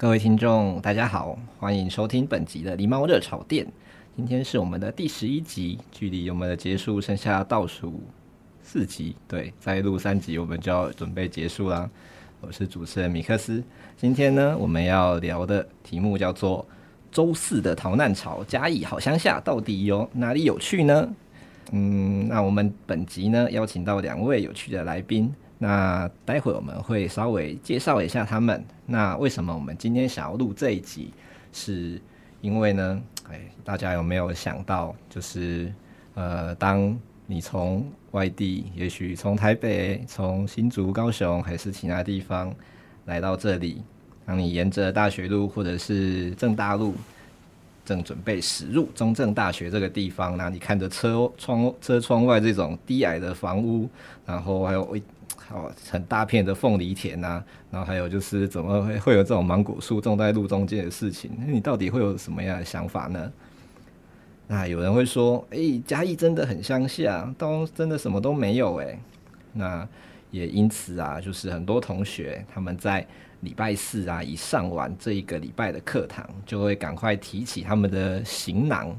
[0.00, 3.70] 各位听众，大家好，欢迎收听本集的狸猫热炒店。
[4.16, 8.00] 今天是我们的第十一集，距离我们的结束剩下倒数
[8.62, 9.14] 四集。
[9.28, 11.86] 对，再录三集，我们就要准备结束啦。
[12.40, 13.62] 我是主持人米克斯。
[13.98, 16.66] 今天呢，我们要聊的题目叫做
[17.12, 21.06] “周四的逃难潮，嘉义好乡下到底有哪里有趣呢？”
[21.72, 25.30] 嗯，那我们本集呢，邀请到两位有趣的来宾。
[25.62, 28.64] 那待会我们会稍微介绍一下他们。
[28.86, 31.12] 那为什么我们今天想要录这一集？
[31.52, 32.00] 是
[32.40, 35.70] 因为呢，哎，大家有没有想到，就是
[36.14, 42.54] 呃，当你从外地，也许从台北、从新竹、高雄，还是其他地方
[43.04, 43.82] 来到这里，
[44.24, 46.94] 当你沿着大学路或者是正大路，
[47.84, 53.86] 正准备驶入中正大学这个地方，那你看着车窗车窗外这种低矮的房屋，
[54.24, 55.02] 然后还有一
[55.52, 61.30] 哦，很大片的凤梨田呐、然后还有就是怎么会会有这种芒果树种在路中间的事情？
[61.38, 63.32] 那你到底会有什么样的想法呢？
[64.46, 68.98] 那有人会说，哎、欸，嘉义真的很乡下，都真的什么都没有哎。
[69.52, 69.88] 那
[70.30, 73.04] 也因此啊，就是很多同学他们在
[73.40, 78.96] 礼拜四啊，一上完这一个礼拜的课堂，就会赶快提起他们的行囊，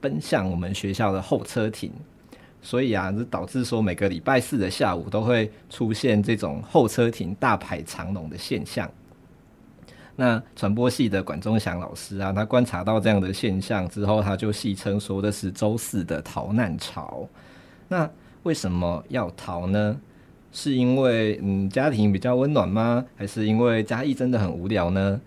[0.00, 1.92] 奔向我们学校的候车亭。
[2.60, 8.90] 所以啊，这导致说每个礼拜四的下午都会出现这种候车亭大排长龙的现象。
[10.16, 17.28] 那传播系的管中祥老师啊，他观察到这样的现象之后，他就戏称说的是周四的逃难潮。
[17.86, 18.10] 那
[18.42, 19.96] 为什么要逃呢？
[20.50, 23.04] 是因为嗯家庭比较温暖吗？
[23.14, 25.20] 还是因为嘉义真的很无聊呢？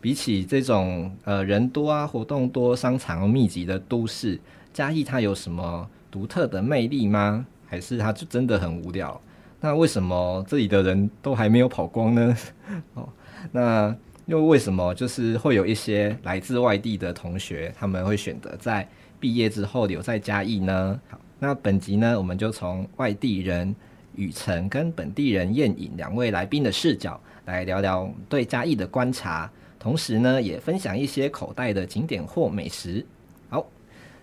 [0.00, 4.38] 比起这种呃人多啊、活动多、商场密集的都市，
[4.74, 7.44] 嘉义它有什么独特的魅力吗？
[7.66, 9.20] 还是它就真的很无聊？
[9.60, 12.36] 那为什么这里的人都还没有跑光呢？
[12.94, 13.08] 哦，
[13.50, 13.92] 那
[14.26, 18.88] 又为什么就是会有一些来自外地的同学，他们会选择在
[19.18, 21.00] 毕业之后留在嘉义呢？
[21.10, 23.74] 好，那本集呢，我们就从外地人
[24.14, 33.04] 雨辰跟本地人彦颖两位来宾的视角来聊聊对嘉义的观察，同时呢，也分享一些口袋的景点或美食。
[33.48, 33.66] 好，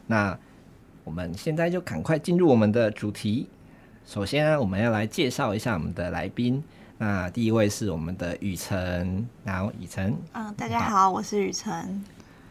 [0.08, 0.40] 那。
[1.04, 3.48] 我们现在就赶快进入我们的主题。
[4.06, 6.64] 首先呢，我们要来介绍一下我们的来宾。
[6.98, 12.04] 那第一位是我们的雨辰，然后雨辰，嗯，大家好，我是雨辰。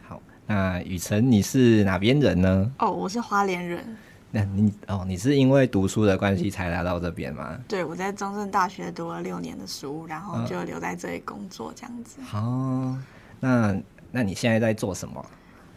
[0.03, 2.73] 好，那雨辰你是哪边人呢？
[2.79, 3.85] 哦，我是花莲人。
[4.33, 7.59] 那你哦，你是因为读书的关系才来到这边吗？
[7.69, 12.21] 对，我在中正大学读了六年的书，然后就留在这里工作这样子。
[12.23, 12.99] 好、哦，
[13.39, 13.77] 那
[14.11, 15.25] 那你现在在做什么？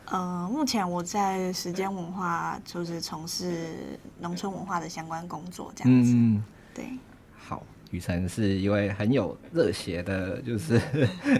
[0.06, 6.12] 呃，目前我在时间文化就是从事农村文化的相关工作，这样子。
[6.14, 6.44] 嗯，
[6.74, 6.86] 对。
[7.36, 10.80] 好，雨辰是一位很有热血的，就是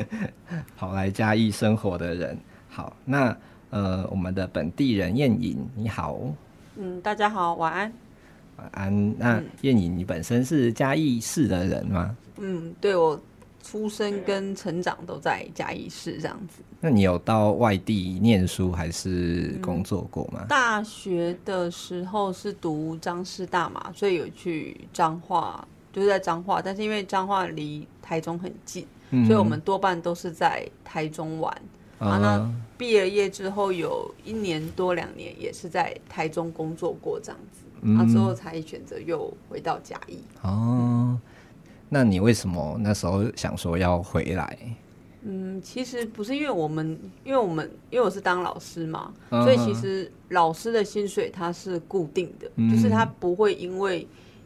[0.78, 2.38] 跑来嘉义生活的人。
[2.70, 3.36] 好，那
[3.70, 6.20] 呃，我们的本地人燕颖，你好。
[6.78, 7.94] 嗯，大家好，晚安。
[8.58, 9.18] 晚安。
[9.20, 12.18] 那燕颖，你本身是嘉义市的人吗？
[12.38, 13.20] 嗯，对我。
[13.64, 16.62] 出生跟成长都在嘉义市这样子。
[16.82, 20.42] 那你有到外地念书还是工作过吗？
[20.42, 26.62] 嗯，大学的时候是读彰师大嘛，所以有去彰化，就是在彰化。
[26.62, 31.50] 但是因为彰化离台中很近，嗯，所以我们多半都是在台中玩。
[32.00, 40.20] 啊，啊，那毕了业之后有一年多两年也是在台中工作过这样子，嗯，啊，之后才选择又回到嘉义。
[40.42, 41.18] 哦。
[41.94, 44.58] 那你为什么那时候想说要回来？
[45.22, 49.44] 嗯，其实不是因为我们，因为我们因为我是当老师嘛，uh-huh.
[49.44, 52.72] 所以其实老师的薪水它是固定的，uh-huh.
[52.72, 54.06] 就是它不会因为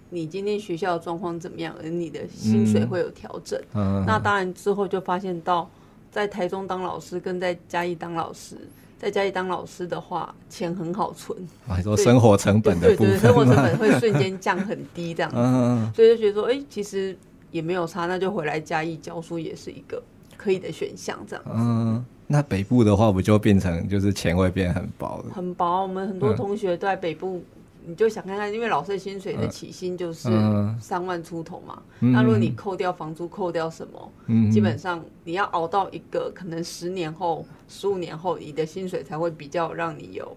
[0.09, 3.59] 你今天学校的状况怎么样，而你的薪水会有调整。
[3.73, 4.03] Uh-huh.
[4.05, 5.67] 那当然之后就发现到
[6.11, 8.55] 在台中当老师跟在嘉义当老师，
[8.99, 11.35] 在嘉义当老师的话，钱很好存。
[11.67, 15.31] 啊，说生活成本的部分，对对，生活成本会瞬间降很低，这样
[15.95, 17.17] 所以就觉得说，哎、欸，其实
[17.51, 20.01] 也没有差，那就回来加一教书也是一个
[20.35, 21.51] 可以的选项，这样子。
[21.53, 25.33] 嗯，那北部的话，不就变成就是钱会变很薄了？
[25.33, 27.37] 很薄，我们很多同学都在北部。
[27.37, 27.45] 嗯
[27.89, 30.29] 你就想看看，因为老师的薪水的起薪就是
[30.77, 31.81] 三万出头嘛。
[32.01, 40.35] 嗯、那如果你扣掉房租，扣掉什么，嗯、基本上你要熬到一个可能十年后、十五年后，你的薪水才会比较让你有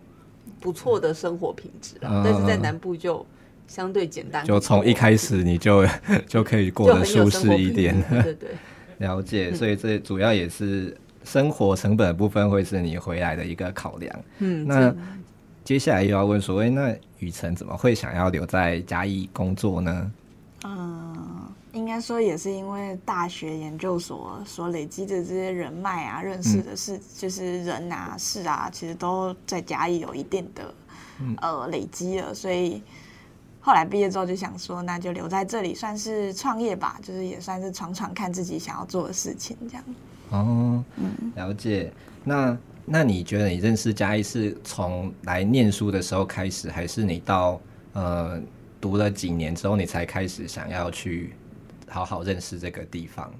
[0.61, 2.23] 不错的生活品质啊。
[2.23, 3.27] 嗯、但是在南部就
[3.71, 5.87] 相对简单，就从一开始你就
[6.27, 7.95] 就可以过得舒适一点。
[8.11, 8.51] 对对对，
[9.07, 9.55] 了解。
[9.55, 10.95] 所以这主要也是
[11.25, 14.21] 生活成本的部分会是你回来的一个考量。
[14.41, 14.93] 嗯，那。
[15.63, 20.13] 接下来又要问说，哎，那雨辰怎么会想要留在嘉义工作呢？
[20.65, 21.17] 嗯，
[21.73, 30.75] 应该说也是因为大学研究所所累积的这些人脉啊，认识的事，嗯、就是人啊、事啊，其实都在嘉义有一定的、
[31.21, 32.83] 嗯、呃累积了，所以
[33.61, 39.85] 后来毕业之后就想说，那就留在这里算是创业吧，就是也算是闯闯看自己想要做的事情这样。
[40.31, 41.93] 哦，嗯，了解。
[42.25, 47.61] 那那你觉得你认识嘉义是从来念书的时候开始，还是你到
[47.93, 48.41] 呃
[48.81, 51.35] 读了几年之后，你才开始想要去
[51.89, 53.31] 好好认识这个地方？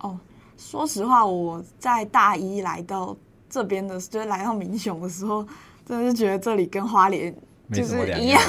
[0.00, 0.18] 哦，
[0.56, 3.16] 说实话，我在大一来到
[3.50, 5.46] 这边的，就是来到民雄的时候，
[5.86, 7.34] 真的是觉得这里跟花莲
[7.72, 8.40] 就是一样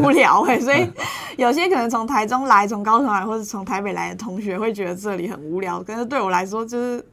[0.00, 0.90] 无聊哎、欸，所以
[1.36, 7.04] 有些可能从台中来、从高雄来，或者从台北来的同学会觉得这里很无聊，但是对我来说就是。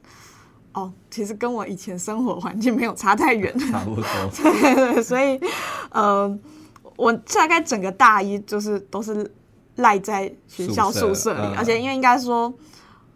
[0.73, 4.05] 哦，其实跟我以前生活环境没有差太远， 差不多。
[4.33, 5.37] 对 对，所以，
[5.89, 6.33] 呃，
[6.95, 9.29] 我大概整个大一就是都是
[9.75, 12.53] 赖在学校宿舍里，舍而且因为应该说。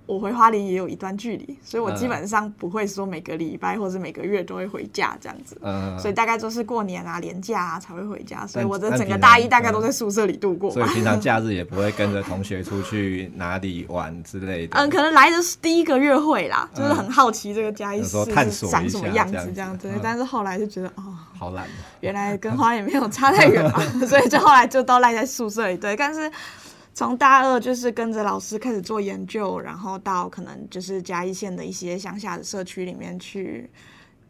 [0.05, 10.69] 我回花莲也有一段距离，所以我基本上不会说每个礼拜或者每个月都会回家这样子，嗯、所以大概都是过年啊、年假啊才会回家，所以我的整个大一大概都在宿舍里度过。
[10.73, 14.77] 所以平常假日也不会跟着同学出去哪里玩之类的。
[14.77, 21.03] 嗯，可能来的是第一个月会啦，就是很好奇这个嘉义市是长什么样子这样子，嗯、但是后来就觉得哦，
[21.37, 21.65] 好懒，
[22.01, 25.75] 原来跟花莲没有差太远嘛， 所以就后来就都赖在宿舍里。
[25.75, 26.31] 对，但是。
[26.95, 33.69] 从大二就是跟着老师开始做研究，然后到可能就是嘉义县的一些乡下的社区里面去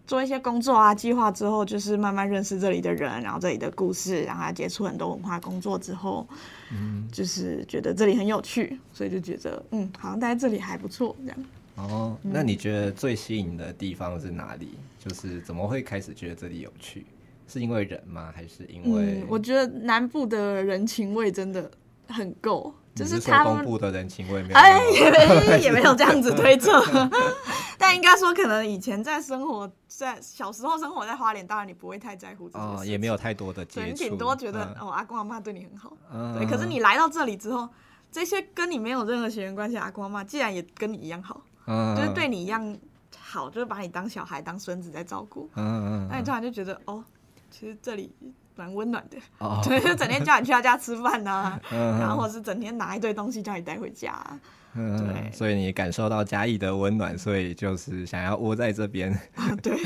[0.08, 6.28] 做一些工作啊、计划之后，就是慢慢认识这里的人，然后这里的故事，然后接触很多文化工作之后，
[6.72, 11.38] 嗯，就是觉得这里很有趣，所以就觉得嗯，好像待在这里还不错这样。
[11.76, 14.70] 哦，那你觉得最吸引的地方是哪里？
[14.98, 17.06] 就是怎么会开始觉得这里有趣？
[17.48, 18.34] 是因为人吗？
[18.36, 19.22] 还是因为？
[19.22, 21.70] 嗯，我觉得南部的人情味真的。
[22.10, 26.84] 很够，就是他们东部的人情味没有，哎，也没 也没有这样子推测，
[27.78, 36.46] 但应该说，可能以前在生活在小时候生活在花莲，当然你不会太在乎这些，哦，也没有太多的接触，你顶多觉得、嗯、哦，阿公阿妈对你很好，嗯、对。
[36.46, 37.68] 可是你来到这里之后，
[38.12, 42.78] 这些跟你没有任何血缘关系，阿公阿妈既然也跟你一样好，嗯、就是对你一样
[43.18, 47.04] 好，就是把你当小孩当孙子在照顾，嗯嗯，那你突然就觉得哦，
[47.52, 48.14] 其实这里。
[48.56, 54.40] 蛮温暖的，哦、 对，就整天叫你去他家吃饭呐、啊， 嗯、然后或是整天拿一堆东西叫你带回家、啊，
[54.76, 59.18] 嗯、对，所以你感受到嘉义的温暖，所以就是想要窝在这边，
[59.62, 59.78] 对，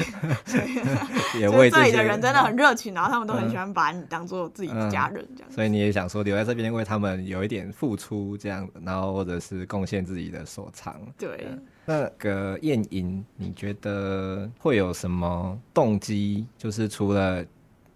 [1.40, 11.48] 也为这里的人真的很热情，然后他们都很喜欢把你当做自己的家人这样、所以你也想说留在这边，为他们有一点付出这样，然后或者是贡献自己的所长，对。
[11.86, 16.46] 那个燕莹，你觉得会有什么动机？
[16.56, 17.44] 就是除了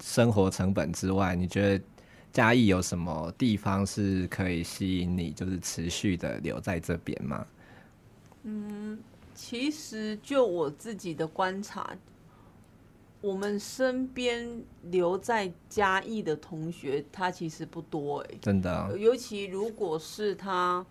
[0.03, 1.85] 生活成本之外，你觉得
[2.33, 7.47] 嘉义有什么地方是可以吸引你，就是持续的留在这边吗？
[8.43, 8.99] 嗯，
[9.33, 11.95] 其实就我自己的观察，
[13.21, 18.97] 我们身边留在嘉义的同学，他其实不多哎、欸，真的、哦。
[18.97, 20.85] 尤其如果是他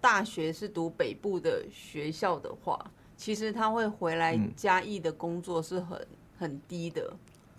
[0.00, 7.16] 大学是读北部的学校的话，其实他会回来嘉义的工作是很、嗯、很低的。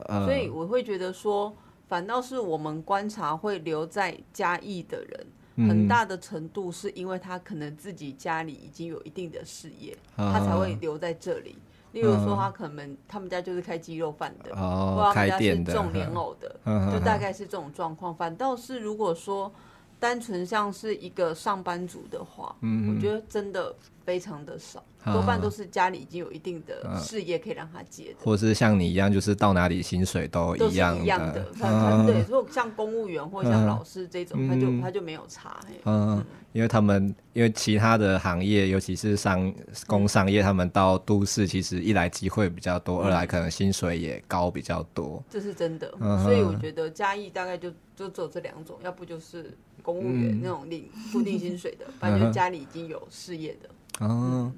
[0.08, 1.54] 所以我会觉得说，
[1.88, 11.58] 反倒是我们观察会留在嘉义的人，很大的程度是因为他可能自己家里已经有一定的事业，他才会留在这里。
[11.92, 16.56] 例如说，他可能他们家就是开鸡肉饭的，或者他们家是种莲藕的，
[16.94, 18.14] 就大概是这种状况。
[18.14, 19.52] 反倒是如果说
[20.00, 23.76] 单纯像是一个上班族的话，嗯我觉得真的。
[24.06, 31.04] 非常的少，多半都是家里已经有一定的事业可以让他接的，或者是像你一样，就是到哪里薪水都一样的。
[31.04, 35.60] 一样的，他对，如果像公务员或像老师这种，他就他就没有差。
[35.86, 39.54] 嗯，因为他们因为其他的行业，尤其是商
[39.86, 45.24] 工商业，他们到都市其实一来机会比较多，二来可能薪水也高比较多。
[45.30, 45.92] 这是真的，
[46.24, 49.56] 所以我觉得嘉义大概就就只有这两种，要不就是。
[49.94, 54.06] 公务员那种领固定薪水的， 反正就家里已经有事业的。
[54.06, 54.52] 哦，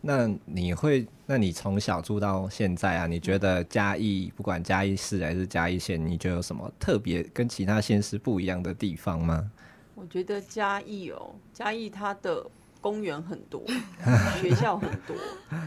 [0.00, 1.06] 那你会？
[1.26, 3.06] 那你从小住到现在啊？
[3.06, 9.50] 你觉得嘉义不管嘉义市还是嘉义县，你觉得有什么特别跟其他县市不一样的地方吗？
[9.94, 12.46] 我觉得嘉义哦，嘉义它的。
[12.78, 13.64] 公园很多，
[14.40, 15.16] 学校很多，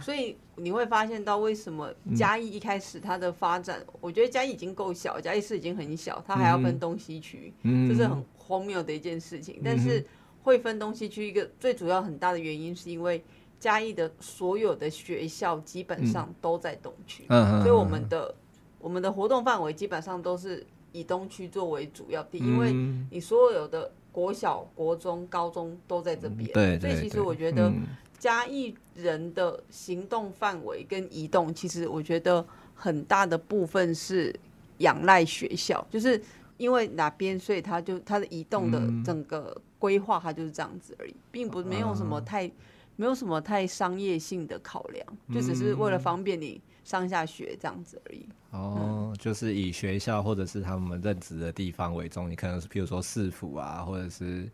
[0.02, 9.56] 所以你会发现到为什么嘉义一开始它的发展，嗯、我觉得嘉义已经够小，嘉义市已经很小，它还要分东西区，嗯、这是很荒谬的一件事情。
[9.60, 10.06] 嗯、但是
[10.44, 13.24] 会分东西区，一个最主要很大的原因是因为
[13.62, 18.36] 嘉义的所有的学校基本上都在东区，嗯、所以我们的
[18.80, 22.74] 我们的活动范围基本上都是以东区作为主要地，因为
[23.10, 23.90] 你所有的。
[24.12, 27.72] 国小、国中、高中都在这边，对，所以其实我觉得
[28.18, 34.36] 嘉义人的行动范围跟移动，其实我觉得很大的部分是
[34.80, 36.20] 仰赖学校，就是
[36.60, 42.52] 因为哪边，所以它就它的移动的整个规划，它就是这样子而已，并不没有什么太
[42.96, 46.62] 没有什么太商业性的考量，就只是为了方便你。
[46.86, 48.26] 上下学这样子而已。
[48.50, 54.50] 哦，就是以学校或者是他们任职的地方为重，你可能是譬如说市府啊，或者是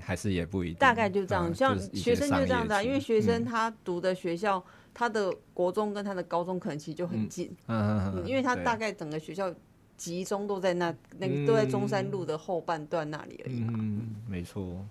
[0.00, 0.78] 还是也不一定。
[0.78, 4.60] 大概就这样，像学生就这样子啊，因为学生他读的学校，
[4.92, 7.54] 他的国中跟他的高中可能其实就很近。
[7.68, 9.54] 嗯嗯嗯，因为他大概整个学校
[10.00, 13.60] 集中都在那，那个都在中山路的后半段那里而已。
[13.68, 14.82] 嗯，没错。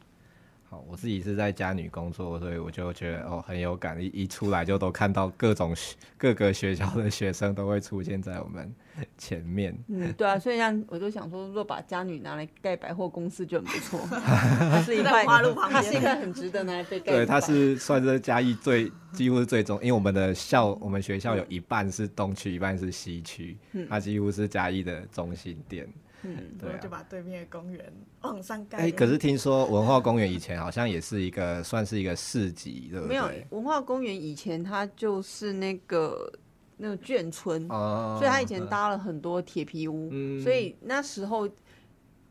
[0.70, 5.76] 好，我自己是在家女工作，所以我就觉得哦很有感，一一出来就都看到各种
[6.16, 8.72] 各个学校的学生都会出现在我们
[9.18, 9.76] 前面。
[9.88, 14.00] 嗯，对啊，所以像我就想说，如果把嘉女拿来盖百货公司就很不错。
[14.12, 17.14] 它是一块花路旁边，它是一块很值得拿来被盖。
[17.14, 23.58] 对，它是算是嘉义最几乎是最中，因为我们的校我们学校有一半是东区，一半是西区，
[23.90, 25.92] 它几乎是嘉义的中心点。
[26.24, 28.78] 嗯， 对、啊，就把对面的公园往上盖。
[28.80, 33.10] 哎、欸，可是听说文化公园以前好像也是一个，算是一个市集，对不对？
[33.10, 36.32] 没有，文化公园以前它就是那个
[36.78, 41.50] 那个眷村，哦、所以它以前搭了很多铁皮屋，嗯、所以那时候。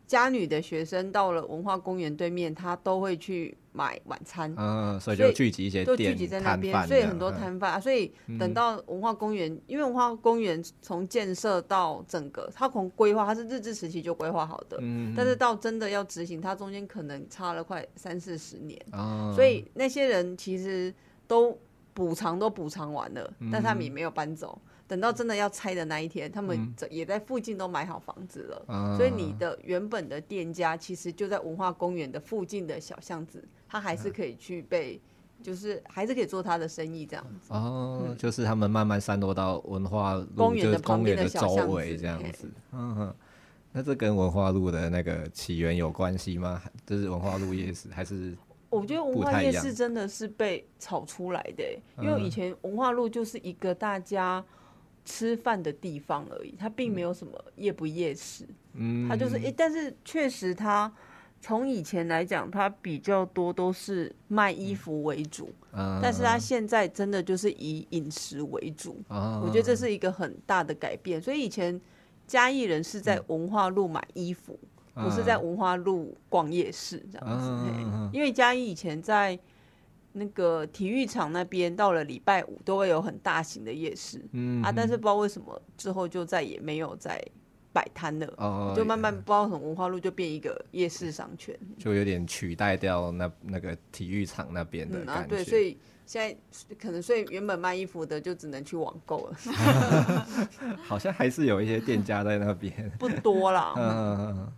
[0.08, 7.78] 嘉女的学生到了文化公园对面，他都会去买晚餐，嗯，所以就聚集一些都聚集在那边，所以很多摊贩啊。
[7.78, 18.80] 所以等到文化公园，因为文化公园从建设到整个，它从规划，它是日治时期就规划好的，嗯，但是到真的要执行，它中间可能差了快三四十年，
[19.34, 20.92] 所以那些人其实
[21.26, 21.56] 都
[21.92, 24.58] 补偿都补偿完了，但他们也没有搬走。
[24.88, 34.98] 等到真的要拆的那一天，他们也在附近都买好房子了，嗯、所以你的原本的店家其实就在文化公园的附近的小巷子，他还是可以去被，
[35.42, 37.52] 就是还是可以做他的生意这样子。
[37.52, 42.48] 哦，嗯、就是他们慢慢散落到文化公园的旁边的周围这样子。
[42.72, 43.14] 嗯哼，
[43.72, 46.62] 那这跟文化路的那个起源有关系吗？
[46.86, 48.34] 就是文化路夜市还是？
[48.70, 51.64] 我觉得文化夜市真的是被炒出来的，
[52.00, 54.42] 因为以前文化路就是一个大家。
[55.08, 60.92] 吃饭的地方而已，它并没有什么夜不夜市，嗯，它就是诶、欸，但是确实它
[61.40, 71.18] 从以前来讲，它比较多都是卖衣服为主，嗯、但是它现在真的就是以饮食为主，嗯、我觉得这是一个很大的改变。
[71.18, 71.80] 所以以前
[72.26, 74.58] 嘉义人是在文化路买衣服，
[74.94, 79.38] 嗯、不是在文化路逛夜市这样子，嗯、因为嘉义以前在。
[80.18, 87.22] 那个体育场那边到了礼拜五都会有很大型的夜市，嗯啊，但是不知道为什么之后就再也没有再
[87.72, 95.26] 摆摊了，哦，就慢慢不知道从文化路就变一个夜市商圈，就有点取代掉那那个体育场那边的感觉，嗯啊。
[95.28, 99.36] 对，所以现在可能所以原本卖衣服的就只能去网购了
[100.82, 103.74] 好像还是有一些店家在那边，不多啦。
[103.76, 104.52] 嗯，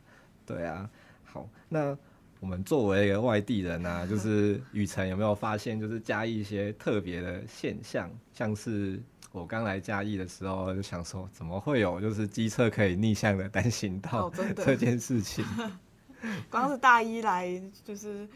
[0.47, 0.89] 对啊，
[1.25, 1.97] 好那。
[2.41, 8.11] 我们作为一个外地人啊， 就是雨辰有没有发现，就是嘉义一些特别的现象？
[8.33, 15.45] 像是我刚来嘉义的时候，就想说，怎么会有就是机车可以逆向的单行道这件事情？
[16.51, 17.49] 光是大一来
[17.85, 18.29] 就是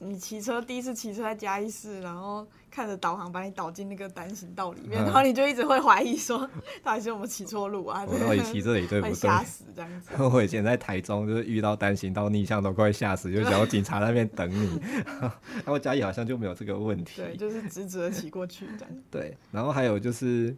[0.00, 6.48] 你骑车第一次骑车在嘉义市，然后看着导航把你导进那个单行道里面，嗯、然后你就一直会怀疑说，
[6.82, 8.04] 到底是我们骑错路啊？
[8.08, 9.14] 我到底骑这里对不对？
[9.16, 10.22] 吓死这样子。
[10.22, 14.80] 我以前在台中就是遇到单行道逆向都快吓死，就想要警察那边等你。
[15.20, 17.22] 然后嘉义好像就没有这个问题。
[17.22, 18.94] 对，就是直直的骑过去这样。
[19.10, 20.54] 对，然后还有就是。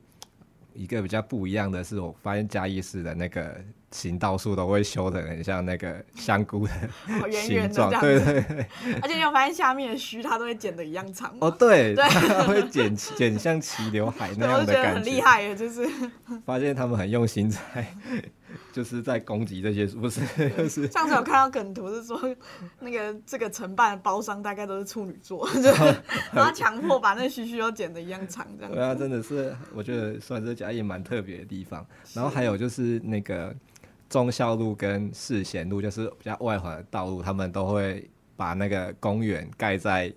[0.79, 3.59] 一个比较不一样的是，我发现嘉义市的那个
[3.97, 6.73] 行道树都会修的很像那个香菇的
[7.31, 8.67] 形状，哦、对对对。
[9.01, 15.89] 而且你有发现下面的须它都会剪的一样长哦，对，对， 它会剪剪像齐刘海 那样的感觉，很厉害耶，就是。
[16.45, 17.61] 发现他们很用心在。
[18.73, 20.21] 就是在攻击这些，不是？
[20.51, 22.19] 就是上次有看到梗图，是说
[22.81, 25.63] 那个这个承办的包商大概都是处女座，就
[26.33, 28.73] 然后强迫把那须须都剪的一样长，这样。
[28.73, 31.85] 对啊，真的是，我觉得算是嘉义蛮特别的地方。
[32.15, 33.55] 然后还有就是那个
[34.09, 40.13] 忠孝路跟世贤路，就是比较外环的道路，他们都会把那个公园盖在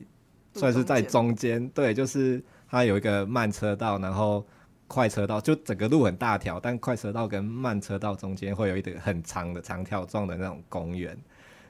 [0.53, 4.45] 算是在中间，对，就是它有一个慢车道，然后。
[4.91, 11.15] 快车道就整个路很大条，但快车道跟慢车道中间会有一个很长的长条状的那种公园，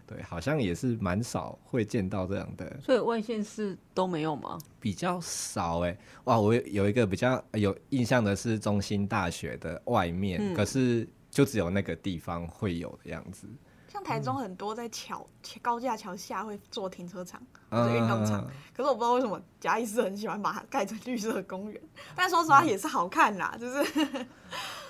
[0.07, 2.79] 对，好像也是蛮少会见到这样的。
[2.81, 4.57] 所以外县市都没有吗？
[4.79, 13.47] 比较少哎、欸，哇，我有一个比较有印象的是中心大学的外面，嗯、可是就只有那个地方会有的样子。
[13.91, 21.81] 像台中很多在桥、嗯、高架桥下会做停车场或者运动场，嗯、可是我不知道为什么嘉义市很喜欢把它盖成绿色公园。
[22.15, 24.25] 但说实话也是好看啦，嗯、就是。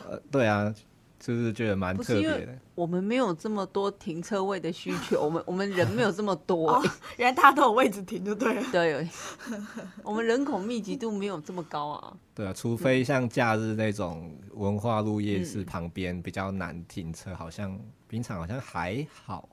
[0.05, 0.73] 呃，对啊，
[1.19, 2.57] 就是觉得蛮特别的。
[2.75, 8.63] 我们没有这么多停车位的需求， 我们我们人没有这么多、欸 哦，原来大家都有位置停就对了。
[8.71, 9.07] 对，
[10.03, 12.17] 我们人口密集度没有这么高啊。
[12.33, 17.79] 对啊，除非像假日那种文化路夜市旁边比较难停车，嗯、好像。
[18.09, 19.47] 平常好像还好，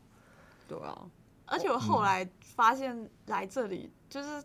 [0.66, 0.98] 对啊，
[1.44, 4.42] 而且我后来发现来这里就是，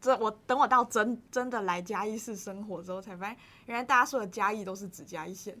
[0.00, 5.54] 这我等我到真真的来嘉义市生活之后，才发现原来大家说的嘉义都是指嘉义县，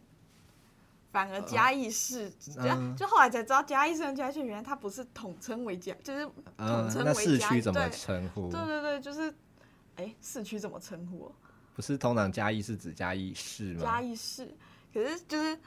[1.10, 6.24] 反而嘉义市，就就后来才知道嘉义市跟嘉义县原来它不是统称为嘉，就是
[6.56, 7.04] 统称为嘉义。
[7.04, 8.50] 那市区怎么称呼？
[8.50, 9.34] 对对对，就是，
[9.96, 11.32] 哎，市区怎么称呼？
[11.74, 13.82] 不是通常嘉义是指嘉义市吗？
[13.82, 14.56] 嘉义市，
[14.92, 15.58] 可是就是。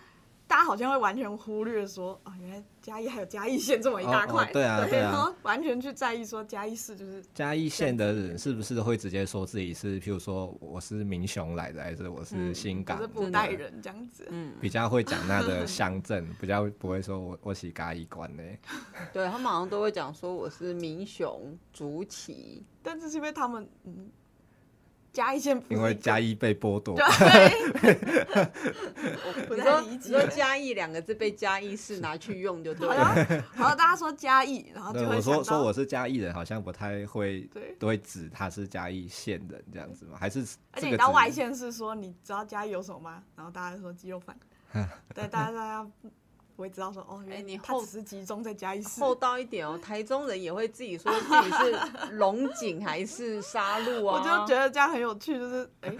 [0.51, 18.43] 大家好像会完全忽略说哦，原来嘉义还有嘉义县这么一大块，哦哦，对啊，对啊，然后完全去在意说嘉义市就是嘉义县的人是不是会直接说自己是，譬如说我是民雄来的，还是我是新港，嗯、是布袋人这样子，嗯，比较会讲那个 乡镇，比较不会说我我是嘉义关呢，
[19.13, 24.11] 对他们好像都会讲说我是民雄竹崎，但这是因为他们嗯。
[25.14, 26.96] 嘉义县，因为 嘉义被剥夺。
[26.96, 27.06] 对，
[29.26, 30.10] 我不太理解。
[30.10, 33.44] 说嘉义两个字被嘉义市拿去用就对了。
[33.56, 40.18] 好像大家说嘉义，然后就会我说说我是嘉义人，好像不太会，都会指他是嘉义县人这样子吗？
[40.20, 40.46] 还是？
[40.72, 43.22] 而且你到外县是说你知道嘉义有什么吗？
[43.36, 44.36] 然后大家说鸡肉饭。
[45.14, 45.88] 对，大家大家。
[46.62, 49.76] 我会知道说哦，哎，你后只是集中在嘉义市，厚道一点哦。
[49.82, 54.14] 台中人也会自己说自己是龙井还是沙鹿啊？
[54.14, 55.92] 我就觉得这样很有趣，就是哎，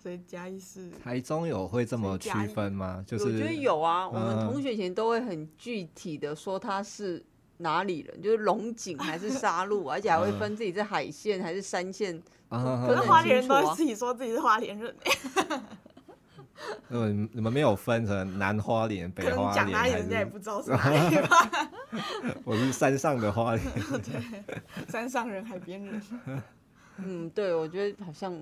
[0.00, 0.88] 所以嘉义市。
[1.02, 3.02] 台中有会这么区分吗？
[3.04, 7.20] 就是我觉得有啊，我们同学以前都会很具体的说他是
[7.56, 12.22] 哪里人，就是龙井还是沙鹿，而且还会分自己是海线还是山线。
[12.48, 14.94] 可是花莲人都自己说自己是花莲人。
[16.90, 21.70] 嗯，你们没有分成南花莲、北花莲，讲哪里人家也不知道是 哪里吧？
[22.44, 23.66] 我是山上的花莲，
[24.02, 26.02] 对，山上人、海边人。
[26.98, 28.32] 嗯，对，我觉得好像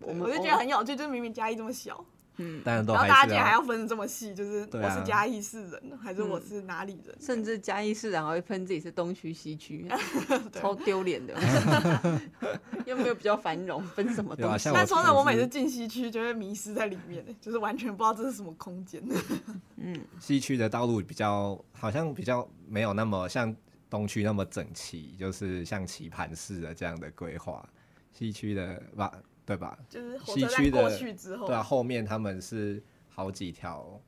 [0.00, 2.04] 我们，我就觉得很有趣，就是明明嘉义这么小。
[2.38, 7.16] 嗯，然后大家竟然还要分的这么细，就是我是嘉义市人，啊、还是我是哪里人？
[7.20, 9.86] 甚至嘉义市然后会分自己是东区、西区，
[10.52, 11.34] 超丢脸的。
[12.84, 14.70] 又没有比较繁荣，分什么东西？
[14.72, 19.02] 但说的我每次进西区就会迷失在里面，就是完全不知道这是什么空间。
[19.76, 23.54] 嗯，西区的道路比较好像比较没有那么像
[23.88, 27.66] 东区那么整齐，就是像棋盘式的这样的规划。
[28.12, 29.12] 西区的吧。
[29.46, 29.78] 对吧？
[29.88, 30.98] 就是西区的，
[31.46, 33.98] 对啊，后面他们是好几条，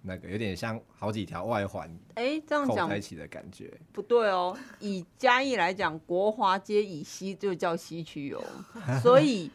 [0.00, 4.56] 那个有点像好几条外环，哎，这样讲在一起的感觉不对哦。
[4.78, 8.42] 以嘉义来讲，国华街以西就叫西区哦，
[9.02, 9.50] 所以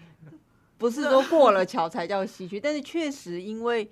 [0.77, 3.89] 不是说过了桥才叫西区，但是确实因为。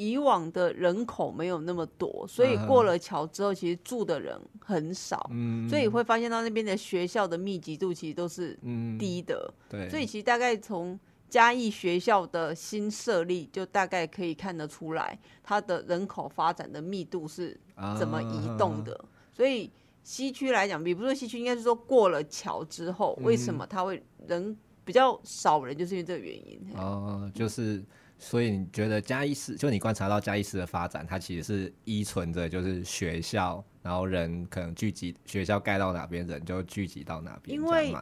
[0.00, 8.58] 以往的人口没有那么多，所以过了桥之后，其实住的人很少，嗯、所以会发现到那边的学校的密集度其实都是
[8.98, 9.52] 低的。
[9.68, 17.54] 嗯、对，所以其实大概从嘉义学校的新设立，就大概可以看得出来，它的人口发展的密度是
[17.98, 18.94] 怎么移动的。
[18.94, 19.04] 啊、
[19.36, 19.70] 所以
[20.02, 26.58] 西区来讲，比如说西区，应该是说过了桥之后，为什么它会人比较少人，就是因为这个原因。
[26.74, 27.84] 哦，就是
[28.20, 37.58] 所以你觉得嘉义市，就你观察到嘉义市的发展，它其实是依存着就是学校，然后人可能聚集，学校盖到哪边，人就聚集到哪边。
[37.58, 37.92] 因为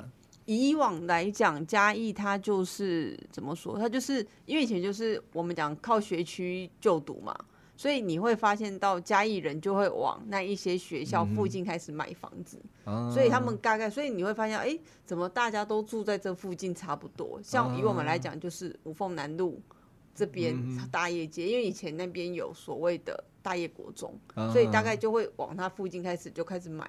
[0.45, 3.79] 以往来讲，嘉义它就是怎么说？
[3.79, 7.35] 它就是因为以前就是我们讲靠学区就读嘛。
[7.77, 17.39] 所以你会发现到嘉义人就会往那一些学校附近开始买房子，嗯、所以他们大概，所以你会发现，哎、欸，怎么大家都住在这附近差不多？
[17.41, 19.63] 像以我们来讲，就是五凤南路
[20.19, 20.53] 这边
[20.91, 24.19] 大业街，因为以前那边有所谓的大业国中，
[24.53, 26.85] 所以大概就会往它附近开始就开始买，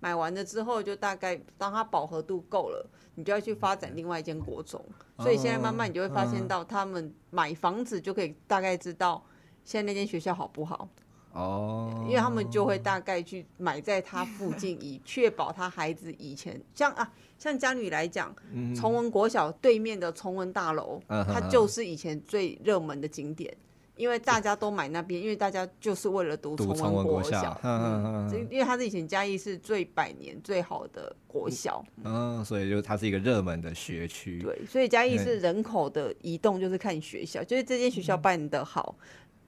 [0.00, 4.84] 买完了之后就大概当它饱和度够了，你就要去发展另外一间国中。
[5.18, 9.24] 所以现在慢慢你就会发现到，他们买房子就可以大概知道。
[9.62, 10.88] 现在那间学校好不好？
[11.32, 18.34] 哦、oh，因为他们就会大概去买在他附近，以确保他孩子以前像啊，像家女来讲，
[18.76, 23.54] 崇文国小对面的崇文大楼，它就是以前最热门的景点。
[23.94, 34.40] 因为大家都买那边，因为大家就是为了读崇文国小，嗯，因为它是以前嘉义是最百年最好的国小，嗯，所以就它是一个热门的学区。
[34.40, 38.96] 对，所以嘉义是人口的移动就是看学校，就是这间学校办得好。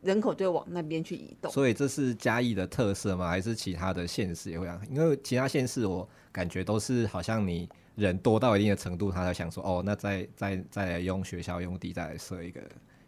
[0.04, 3.28] 嗯人口就往那边去移动，所以这是嘉义的特色吗？
[3.28, 4.80] 还是其他的县市也会这样？
[4.90, 12.60] 因为其他县市我感觉都是好像你人多到一定的程度，他才想说哦，那再再再来用学校用地再来设一个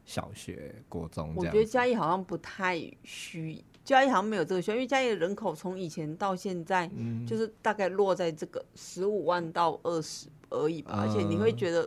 [0.06, 1.35] 小学、国中。
[1.37, 6.90] 我觉得嘉义好像不太需，嘉义好像没有这个需要，因为嘉义的人口从以前到现在，
[7.26, 11.87] 就是大概落在这个十五万到二十而已吧，嗯，而且你会觉得。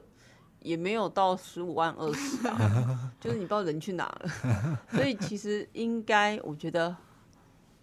[0.61, 4.29] 也没有到十五万二十啊，就是你不知道人去哪了，
[4.91, 6.93] 所以其实应该，我觉得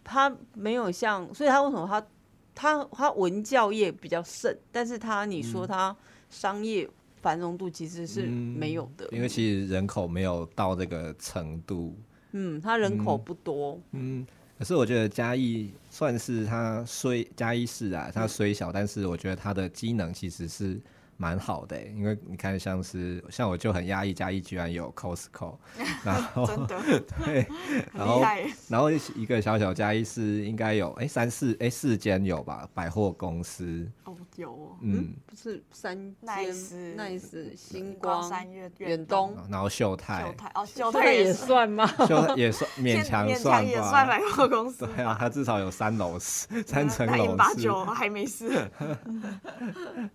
[0.05, 2.07] 他没有像，所以他为什么他
[2.55, 5.97] 他他文教业比较盛，但是他你说他
[6.29, 11.97] 商业繁荣度其实是没有的，因为其实人口没有到这个程度，
[12.33, 14.27] 嗯，他人口不多，嗯，
[14.59, 20.79] 可是我觉得嘉义算是他虽嘉义市啊，他虽小，但是我觉得他的机能其实是。
[21.17, 25.57] 蛮好的、欸，因为你看，像是像我就很压抑，嘉义居然有 Costco，
[26.05, 27.01] 然后真的？
[27.25, 27.47] 对，
[27.95, 28.23] 然后
[28.69, 35.15] 然后一个小小嘉义市应该有哎、欸、三四哎、欸、四间有吧百货公司哦有哦嗯。
[35.27, 41.87] 不是三奈斯奈斯星光三月远东然后秀泰秀泰哦秀泰也算吗？
[42.07, 47.35] 秀泰也算勉强算吧，也算百货公司对啊，它至少有三楼三层楼。
[47.35, 48.71] 一八九还没事，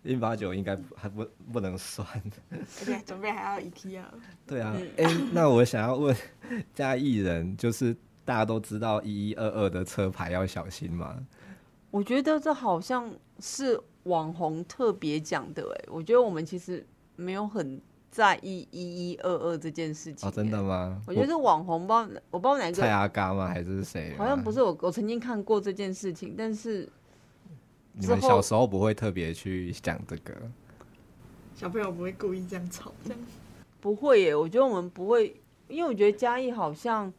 [0.03, 0.77] 一八九应该。
[0.95, 2.07] 还不不能算，
[2.49, 4.13] 而且准备还要一 T 啊。
[4.45, 6.15] 对啊，哎、欸，那我想要问
[6.73, 11.17] 嘉义人，就是大家都知道一一二二的车牌要小心吗？
[11.89, 20.27] 我觉得这好像是网红特别讲的，哎，我觉得我们其实没有很在意一一二二这件事情。
[20.27, 21.01] 哦，真的吗？
[21.05, 23.47] 我觉得是网红，不知道我不知道哪个蔡阿嘎吗？
[23.47, 24.15] 还是谁？
[24.17, 26.87] 好像不是我，我曾经看过这件事情，但是
[27.93, 30.33] 你们小时候不会特别去讲这个。
[31.55, 33.19] 小朋友不会故意这样吵，这样
[33.79, 34.35] 不会耶。
[34.35, 37.11] 我觉得我们不会，因为我觉得嘉义好像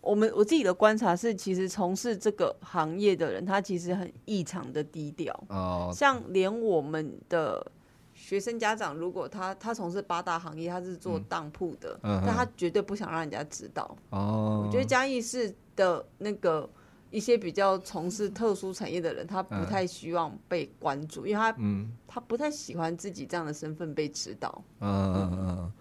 [0.00, 5.38] 我们我自己的观察是，其实从事这个行业的人，他其实很异常的低调。
[5.48, 7.66] 哦，像连我们的
[8.14, 13.96] 学生家长，如果他他从事八大行业，他是做当铺的，嗯，但他绝对不想让人家知道。
[14.10, 16.68] 哦，我觉得嘉义市的那个。
[17.14, 24.64] 一些比较从事特殊产业的人，他不太希望被关注，嗯、因为他、嗯、他不太喜欢自己这样的身份被指导。
[24.80, 25.72] 嗯嗯嗯。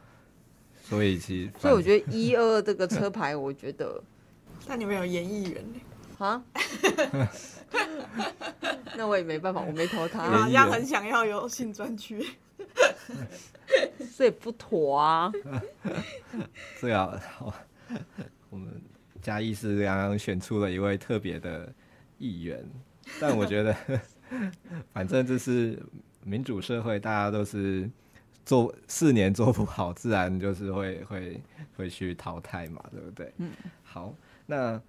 [0.84, 4.00] 所以其实，所以我觉得一二这个车牌，我觉得，
[4.67, 5.65] 但你们有演艺员
[6.19, 6.43] 啊？
[8.96, 10.30] 那我也没办法，我没投他。
[10.30, 12.24] 好像很想要有性专区，
[14.12, 15.32] 所以不妥啊。
[16.80, 17.19] 对啊，
[18.52, 18.80] 我们。
[19.24, 21.74] 嘉义是刚刚选出了一位特别的
[22.18, 22.62] 议员，
[23.22, 23.74] 但我觉得，
[24.92, 25.82] 反正这是
[26.26, 27.90] 民主社会，大家都是
[28.46, 31.42] 做四年做不好，自然就是会会
[31.78, 33.34] 会去淘汰嘛，对不对？
[33.38, 33.50] 嗯。
[33.82, 34.14] 好，
[34.46, 34.80] 那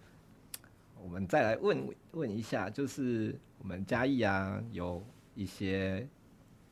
[1.01, 5.01] 我们再来问问一下，就是我们嘉义啊，有
[5.37, 6.05] 一些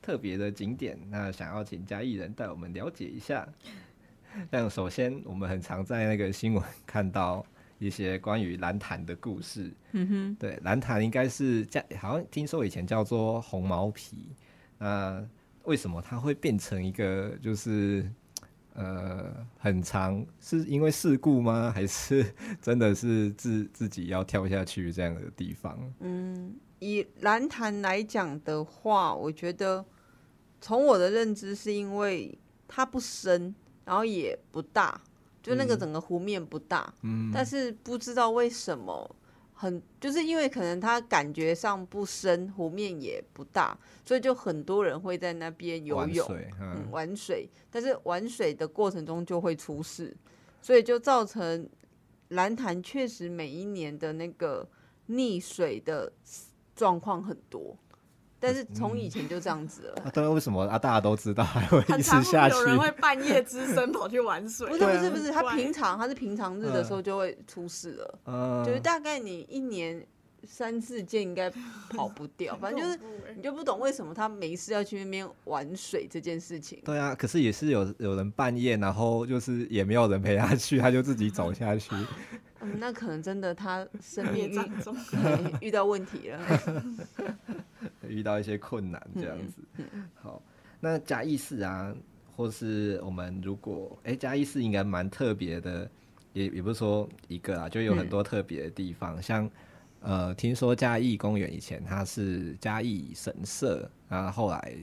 [0.00, 3.46] 特别的景点，那想要请嘉义人带我们了解一下。
[4.50, 7.44] 但首先，我们很常在那个新闻看到
[7.82, 9.72] 一些关于蓝潭的故事。
[9.92, 14.28] 嗯哼，对，蓝潭应该是叫，好像听说以前叫做红毛皮。
[14.78, 15.24] 那
[15.64, 18.10] 为什么它会变成一个就是
[18.74, 21.70] 呃，很长，是因为事故吗？
[21.74, 22.24] 还是
[22.60, 25.78] 真的是自自己要跳下去这样的地方？
[26.00, 29.84] 嗯，以蓝潭来讲的话，我觉得
[30.60, 34.98] 从我的认知是因为它不深，然后也不大，
[35.42, 39.16] 就那个整个湖面不大，嗯，但是不知道为什么。
[39.54, 47.48] 很就是因为可能它感觉上不深，湖面也不大，所以就很多人会在那边游泳、玩水，嗯，玩水。
[47.70, 50.16] 但是玩水的过程中就会出事，
[50.60, 51.68] 所以就造成
[52.30, 54.68] 蓝潭确实每一年的那个
[55.10, 56.12] 溺水的
[56.74, 57.76] 状况很多。
[58.42, 60.02] 但是从以前就这样子了。
[60.04, 60.76] 啊、对，为什么啊？
[60.76, 62.56] 大家都知道，还会一直下去。
[62.56, 64.66] 有人会半夜只身跑去玩水。
[64.68, 68.18] 不是不是不是，他平常他是平常日的时候就会出事了。
[68.26, 70.04] 嗯，就是大概你一年
[70.44, 71.48] 三四件应该
[71.90, 72.56] 跑不掉。
[72.60, 72.98] 反正就是
[73.36, 76.82] 你就不懂为什么他没事要去那边玩水这件事情。
[76.84, 81.94] 对啊，可是也是有有人半夜，然后就是也没有人陪他去，他就自己走下去。
[82.64, 84.50] 嗯，那可能真的他生命
[85.60, 86.38] 遇到问题了。
[88.12, 89.62] 遇到一些困难这样子，
[90.14, 90.42] 好，
[90.80, 91.94] 那嘉义市啊，
[92.36, 95.90] 或是我们如果哎，嘉义市应该蛮特别的，
[96.32, 99.50] 也也不是说一个啊，就有很多特别的地方，嗯、像
[100.00, 104.76] 呃，听说嘉义公园以前它是嘉义神社，然后后来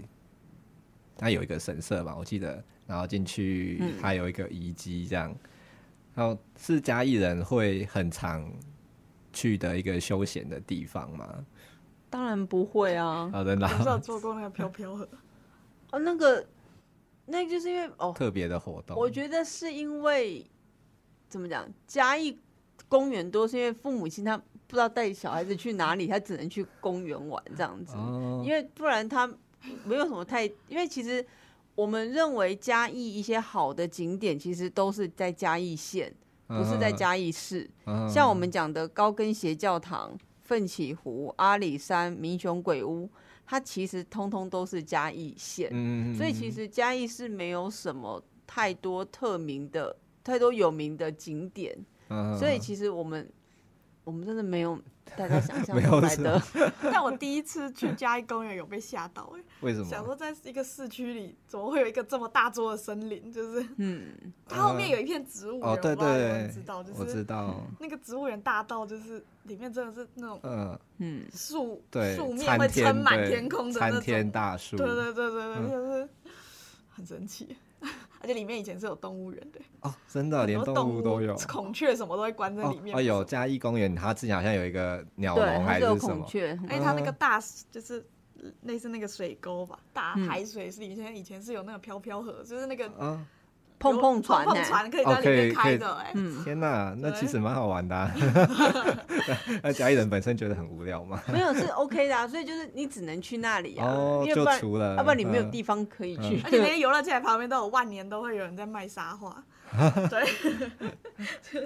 [1.18, 5.36] 它有一个神社吧，我记得，然后进去它有一个遗迹这样，
[6.16, 8.50] 然后是嘉义人会很常
[9.34, 11.46] 去的一个休闲的地方吗？
[12.10, 13.30] 当然不会啊！
[13.32, 15.08] 好的，那我有做过那个飘飘河。
[15.92, 16.46] 哦，那个，
[17.26, 18.98] 那个就是因为哦，特别的活动。
[18.98, 20.46] 我觉得是因为
[21.28, 22.38] 怎么讲，嘉义
[22.88, 27.96] 公园多，是因为父母亲他不知道带小孩子去哪里，他只能去公园玩这样子。
[27.96, 28.44] 哦。
[28.44, 29.28] 因为不然他
[29.84, 31.24] 没有什么太，因为其实
[31.76, 36.12] 我们认为嘉义一些好的景点，其实都是在嘉义县，
[36.48, 37.70] 不是在嘉义市。
[37.86, 38.10] 嗯。
[38.10, 40.18] 像我们讲的高跟鞋教堂。
[40.50, 43.08] 奋起湖、阿里山、民雄鬼屋，
[43.46, 51.78] 它其实通通都是嘉义县，嗯，所以其实嘉义是没有什么太多特名的、太多有名的景点，
[52.10, 53.32] 嗯，所以其实我们。
[54.10, 54.76] 我们真的没有
[55.16, 56.42] 大家想象中来的，
[56.82, 59.86] 但我第一次去嘉义公园有被吓到哎、欸， 为什么？
[59.86, 63.32] 想说在一个市区里，怎么会有一个这么大座的森林？
[63.32, 64.12] 就是，嗯，
[64.48, 76.10] 它后面有一片植物园，哦，对对对，知道，就是我知道，那个植物园大道就是里面真的是那种，嗯嗯，树对树面会撑满天空的那种参天大树，对对对对对，嗯、就是
[76.90, 77.56] 很神奇。
[78.22, 82.96] 而且里面以前是有动物园的哦，真的连动物都有， 孔雀什么都会关在里面。
[82.96, 86.00] 哦，有嘉义公园，它之前好像有一个鸟笼还是什么？
[86.00, 88.06] 孔雀，哎、嗯，它那个大就是
[88.62, 93.20] 类似那个水沟吧，大海水是以前以前是有那个飘飘河，就是那个。
[93.80, 96.12] 嗯碰碰船，碰碰船可以在里面开的哎、欸！
[96.16, 98.12] 嗯， 天哪，那其实蛮好玩的、啊。
[99.64, 101.22] 那嘉义人本身觉得很无聊吗？
[101.32, 102.28] 没有，是 OK 的啊。
[102.28, 106.36] 所以就是你只能去那里啊，哦、因为不然就除了，要不然你没有地方可以去。
[106.36, 109.42] 嗯、 而且那些游乐器材旁边都有万年都会有人在卖沙画。
[110.10, 110.92] 对，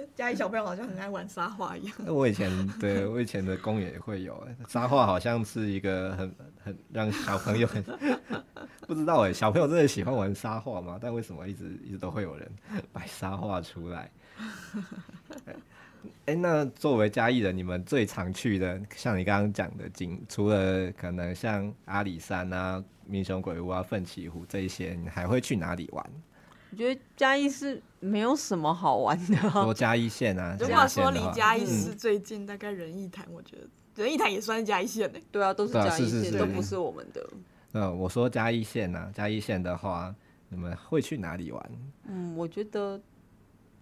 [0.14, 1.94] 嘉义小朋友好像很爱玩沙画一样。
[1.98, 7.82] 那 我以前对我以前的公园也会有沙画，好像是一个很很让小朋友很
[8.86, 10.98] 不知道哎，小朋友真的喜欢玩沙画吗？
[11.00, 12.50] 但为什么一直一直都会有人
[12.92, 14.10] 摆沙画出来？
[16.26, 26.04] 哎，那作为嘉义人，你们最常去的，像你刚刚讲的景，除了可能像阿里山啊、民雄鬼屋啊、奋起湖这一些，你还会去哪里玩？
[26.74, 29.36] 我觉得嘉义是没有什么好玩的。
[29.48, 35.20] 说嘉义县啊，如果说离嘉义市最近，大概仁义潭，我觉得仁义潭也算是嘉义县的。
[35.30, 37.24] 对啊，都是嘉义县，都不是我们的。
[37.74, 40.12] 嗯，我说嘉义县啊，嘉义县的话，
[40.48, 41.70] 你们会去哪里玩？
[42.08, 43.00] 嗯，我觉得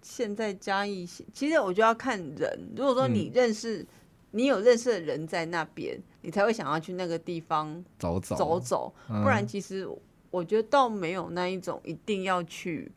[0.03, 2.69] 现在嘉义县，其实我就要看人。
[2.77, 3.87] 如果说你认识，嗯、
[4.33, 8.95] 你有认识的人在那边，你才会想要去那个地方走走走走。
[9.09, 9.89] 不然，其实。
[10.33, 12.91] 我觉得倒没有那一种一定要去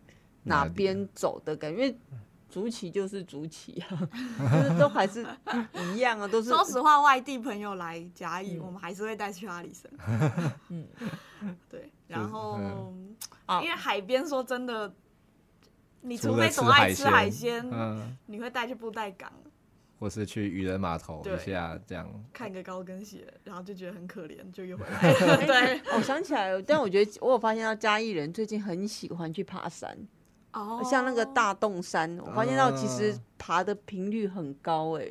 [0.43, 1.95] 哪边走的感觉，因为
[2.50, 4.10] 竹崎就是竹崎啊，
[4.63, 5.24] 就是都还是
[5.93, 6.50] 一样啊，都是。
[6.50, 9.91] 说实话，外地朋友来嘉义，我们还是会带去阿里山。
[10.69, 10.88] 嗯，
[11.69, 11.91] 对。
[12.08, 12.58] 然后，
[13.62, 14.93] 因为海边，说真的，
[16.02, 17.69] 你除非总爱吃海鲜，
[18.28, 19.32] 你会带去布袋港。
[20.05, 22.07] 或是去渔人码头一下，这样。
[22.31, 25.37] 看个高跟鞋，然后就觉得很可怜，就又回来 了。
[25.47, 29.97] 对，我想起来了，但我觉得我有发现到嘉义人最近很喜欢去爬山。
[30.53, 35.09] 哦，像那个大洞山，我发现到其实爬的频率很高哎，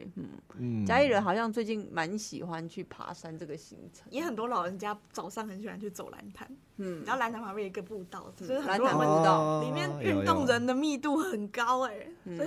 [0.56, 9.60] 嗯，嘉义人好像最近蛮喜欢去爬山这个行程，也很多老人家早上很喜欢去走兰潭，嗯，然后兰潭旁边有一个步道，就是兰潭步道。
[9.60, 12.38] 里面运动人的密度很高哎，嗯，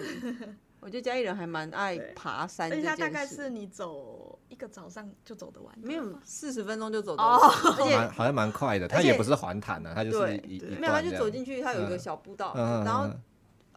[0.80, 13.10] 我觉得嘉义人还蛮爱爬山，而且大概是你走一个早上就走得完，没有四十分钟就走得完，而且好像蛮快的，它也不是环潭的，它就是一没有，它就走进去，它有一个小步道，然后。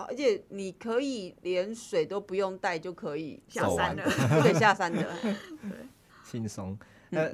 [0.09, 5.03] 而且你可以连水都不用带就可以下山了，就可以下山的，
[5.61, 5.87] 对，
[6.25, 6.75] 轻松。
[7.11, 7.29] 那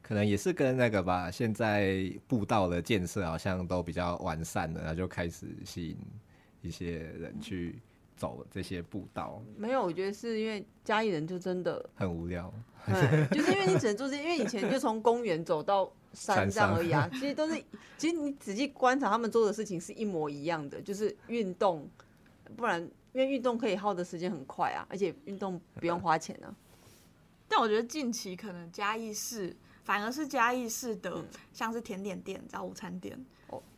[0.00, 5.98] 可能也是跟那个吧，现在步道的建设好像都比较完善了，然后就开始吸引
[6.60, 7.82] 一些人去
[8.22, 9.42] 走这些步道。
[9.56, 12.52] 没有，我觉得是因为嘉义人就真的很无聊，
[13.32, 15.92] 就是因为你只能做这些，因为以前就从公园走到。
[16.14, 17.54] 山上而已啊， 其实都是，
[17.96, 21.88] 其实你仔细观察他们做的事情是一模一样的，就是运动，
[22.54, 22.82] 不然
[23.14, 26.54] 因为运动可以耗的时间很快啊，而且运动不用花钱啊。
[27.48, 33.18] 但我觉得近期可能嘉义市反而是嘉义市的，像是甜点店、早午餐店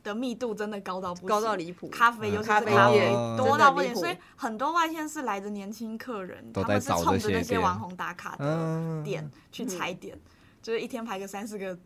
[0.03, 2.93] 的密度真的高到不高到离谱，咖啡尤其是咖啡。
[2.93, 10.19] 店多到不行，所以很多外县市来的年轻客人，他们是冲着那些网红打卡的店去踩点，
[10.61, 11.79] 就是一天排个三四个。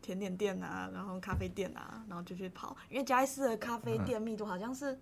[0.00, 4.98] 甜点店啊，然后咖啡店啊，然后就去跑，因为嘉义市的咖啡店密度好像是，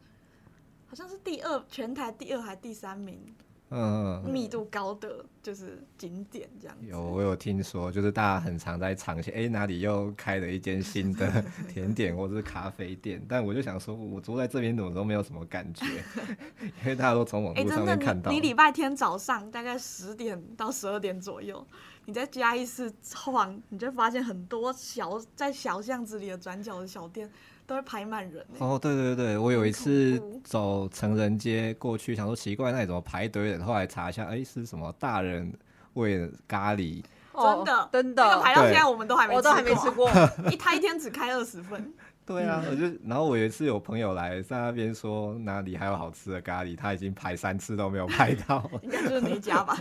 [0.88, 3.22] 好像是第二，全台第二还第三名。
[3.70, 6.86] 嗯，密度高的就是景点这样子。
[6.86, 13.20] 有，我有听说，就是大家很常在尝鲜，哎，哪里又开了一间新的 甜点或者是咖啡店？
[13.28, 15.84] 但我就想说，我坐在这边怎么都没有什么感觉，
[16.82, 18.30] 因为大家都从网络上面看到。
[18.30, 21.66] 你礼拜天早上大概十点到十二点左右，
[22.04, 27.28] 你在嘉义市晃，你就发现很多小在小巷子里的转角的小店。
[27.66, 33.62] 都会排满人哦，对对对，我有一次走成人街过去，想说奇怪，那里怎么排队人？
[33.64, 35.52] 后来查一下，哎，是什么大人
[35.94, 37.02] 味咖喱？
[37.38, 40.10] 真的真的，那个排到现在我们都还没吃过，我都还没吃过，
[40.50, 41.92] 一他一天只开二十份。
[42.26, 49.78] 对啊，我就然后我有一次有朋友来在那边说哪里还有好吃的咖喱，他已经排三次都没有排到， 应该就是那家吧。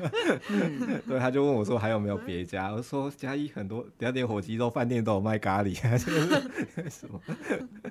[1.08, 5.74] 对，他就问我说还有没有别家，我说嘉义很多，连火鸡肉饭店都有卖咖喱，
[6.88, 7.20] 什么？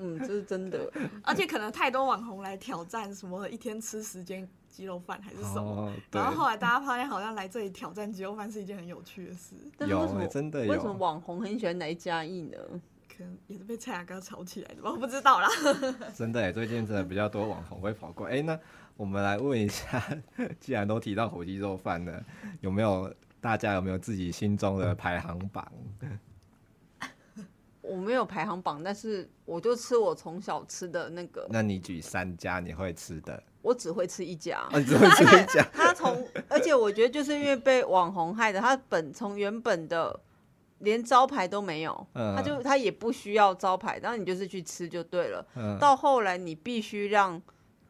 [0.00, 0.88] 嗯，这是真的，
[1.24, 9.56] 而且可能太多网红来挑战什么一天吃十间鸡肉饭还是什么，哦、然后后来大家发现好像来这里挑战鸡肉饭是一件很有趣的事。
[9.86, 10.72] 有，真的有。
[10.72, 12.58] 为什么网红很喜欢来嘉义呢？
[13.16, 15.48] 可能也是被蔡阿哥炒起来的吧， 我不知道啦。
[16.16, 18.26] 真的，最近真的比较多网红会跑过。
[18.26, 18.58] 哎、欸，那
[18.96, 20.02] 我们来问一下，
[20.58, 22.24] 既然都提到火鸡肉饭了，
[22.60, 25.70] 有没有大家有没有自己心中的排行榜？
[27.82, 31.46] 我没有排行榜，但是我就吃我从小吃的那个。
[31.50, 33.40] 那你举三家你会吃的？
[33.62, 35.62] 我只会吃一家，哦、只会吃一家。
[35.72, 40.18] 他从，而且我觉得就是因为被网红害的，他本从原本的。
[40.84, 45.44] 连招牌都没有，他就他也不需要招牌，然后你就是去吃就对了。
[45.80, 47.40] 到后来你必须让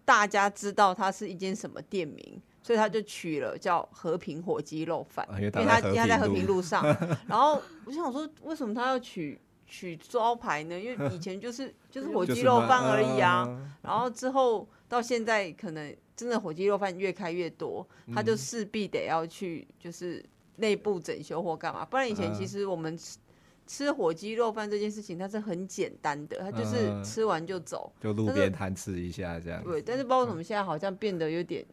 [0.04, 6.82] 大家知道它是一间什么店名，所以他就取了叫和平火鸡肉饭，因为他因为他在和平路 上。
[7.26, 10.78] 然后我就想说，为什么他要取取招牌呢？
[10.78, 13.46] 因为以前就是 就是火鸡肉饭而已啊。
[13.82, 20.24] 然后之后到现在，可能真的火鸡肉饭越开越多，他就势必得要去就是。
[20.56, 21.84] 内部整修或干嘛？
[21.84, 23.20] 不然以前其实我们吃、嗯、
[23.66, 29.62] 吃火鸡肉饭这件事情，它是很简单的，它就是吃完就走，就路边摊吃一下这样。
[29.64, 31.64] 对，但是不知道为什么现在好像变得有点，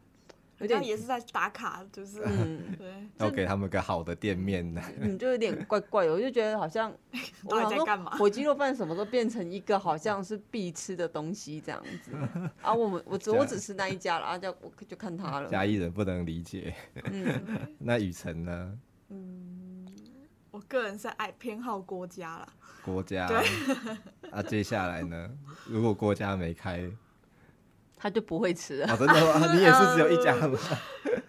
[0.61, 6.93] 有点也是在打卡，就是嗯，对，要给他们个好的店面呢， 嗯，就有点怪怪的，我就觉得好像
[7.43, 8.11] 我在干嘛？
[8.17, 12.11] 火鸡肉饭什么都变成一个好像是必吃的东西这样子
[12.61, 12.73] 啊。
[12.73, 15.49] 我们我只我只吃那一家了啊，就我就看他了。
[15.49, 17.41] 嘉义人不能理解，嗯，
[17.79, 18.77] 那雨辰呢？
[19.09, 19.85] 嗯，
[20.51, 22.47] 我个人是爱偏好郭家啦。
[22.83, 24.29] 郭家，对。
[24.31, 25.29] 啊，接下来呢？
[25.65, 26.89] 如果郭家没开，
[28.01, 28.87] 他就不会吃了。
[28.87, 29.53] 啊，真的吗？
[29.53, 30.57] 你也是只有一家吗？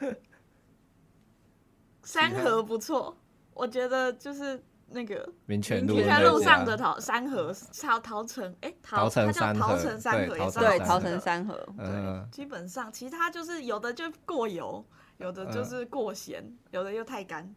[2.03, 3.15] 三河不错，
[3.53, 4.59] 我觉得就是
[4.89, 11.55] 那个民权路上的桃三河，桃桃城，哎，桃城它叫桃城三河，对，桃城三河。
[11.77, 14.83] 对，基本上其他就是有的就过油，
[15.19, 17.55] 有的就是过咸，有的又太干。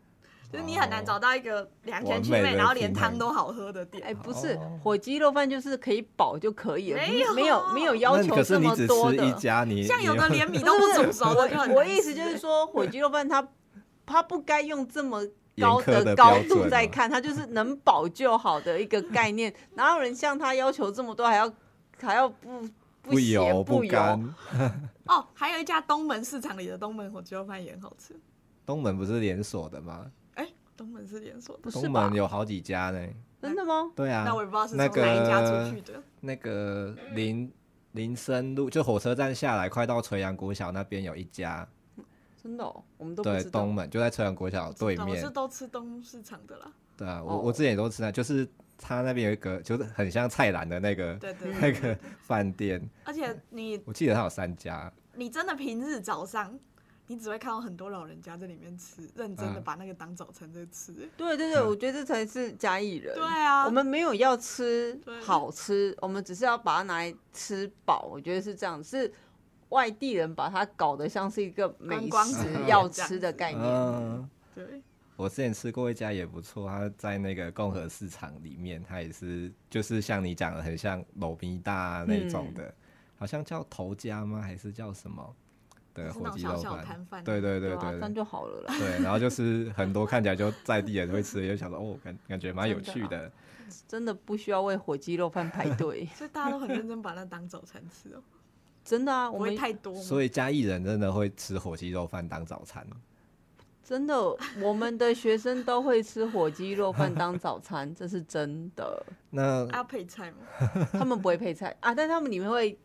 [0.56, 4.02] 就是你很难找到一个两全其美，然后连汤都好喝的店。
[4.06, 9.38] 哎，不是，火鸡肉饭就是可以饱就可以了，没有没有没有要求这么多的。
[9.84, 11.74] 像有的连米都不煮熟的就很。
[11.74, 13.46] 我意思就是说，火鸡肉饭它
[14.06, 15.22] 它不该用这么
[15.60, 19.54] 高的高度在看，它就是能饱就好的一个概念。
[19.74, 21.54] 哪有人像他要求这么多，还要
[22.00, 22.66] 还要不
[23.02, 24.34] 不油不干。
[25.08, 28.18] 哦，还有一家东门市场里的东门火鸡肉饭也很好吃。
[28.66, 30.08] 东门不是连锁的吗？
[30.76, 33.08] 东门是连锁的，东门有好几家呢。
[33.42, 33.92] 真的吗？
[33.96, 34.24] 对啊。
[34.26, 36.02] 那我也不知道是从哪一家出去的。
[36.20, 37.52] 那个林
[37.92, 41.68] 林森路，就火车站下来，快到垂杨国小那边有一家。
[42.42, 45.08] 真的、哦，我们都对东门就在垂杨国小对面。
[45.08, 46.72] 我是都吃东市场的啦。
[46.98, 48.48] 对啊，我我之前也都吃那，就是
[48.78, 52.82] 他那边有一个，就是很像菜篮的那个，对对， 那个饭店。
[53.04, 54.92] 而且你，我记得他有三家。
[55.14, 56.58] 你真的平日早上，
[57.08, 60.92] 你只会看到很多老人家在里面吃，认真的把那个当早餐在吃。
[61.16, 63.14] 对对对，我觉得这才是嘉义人。
[63.16, 68.08] 对啊，我们没有要吃好吃，我们只是要把它拿来吃饱。
[68.12, 69.14] 我觉得是这样，是
[69.70, 73.64] 外地人把它搞得像是一个美食要吃的概念。
[73.64, 74.82] 嗯对。
[75.18, 82.76] 我之前吃过一家也不错，他在那个共和市场里面，他也是就是像你讲的，很像卤米大那种的，嗯、
[83.20, 84.42] 好像叫头家吗？
[84.42, 85.34] 还是叫什么
[85.96, 86.56] 的火鸡肉
[87.10, 87.24] 饭？
[87.24, 88.76] 对对对对，这样就好了啦。
[88.78, 93.32] 对，然后就是很多看起来就在地人会吃，就想说哦，感感觉蛮有趣的。
[93.88, 98.22] 真的，不需要为火鸡肉饭排队， 所以大家都很认真把那当早餐吃哦。
[98.84, 102.86] 真的啊，我们太多，所以嘉义人真的会吃火鸡肉饭当早餐。
[103.84, 104.16] 真的，
[104.62, 109.04] 我们的学生都会吃火鸡肉饭当早餐，这是真的。
[109.32, 110.38] 那要配菜吗？
[110.94, 112.85] 他们不会配菜啊，但他们里面会啊，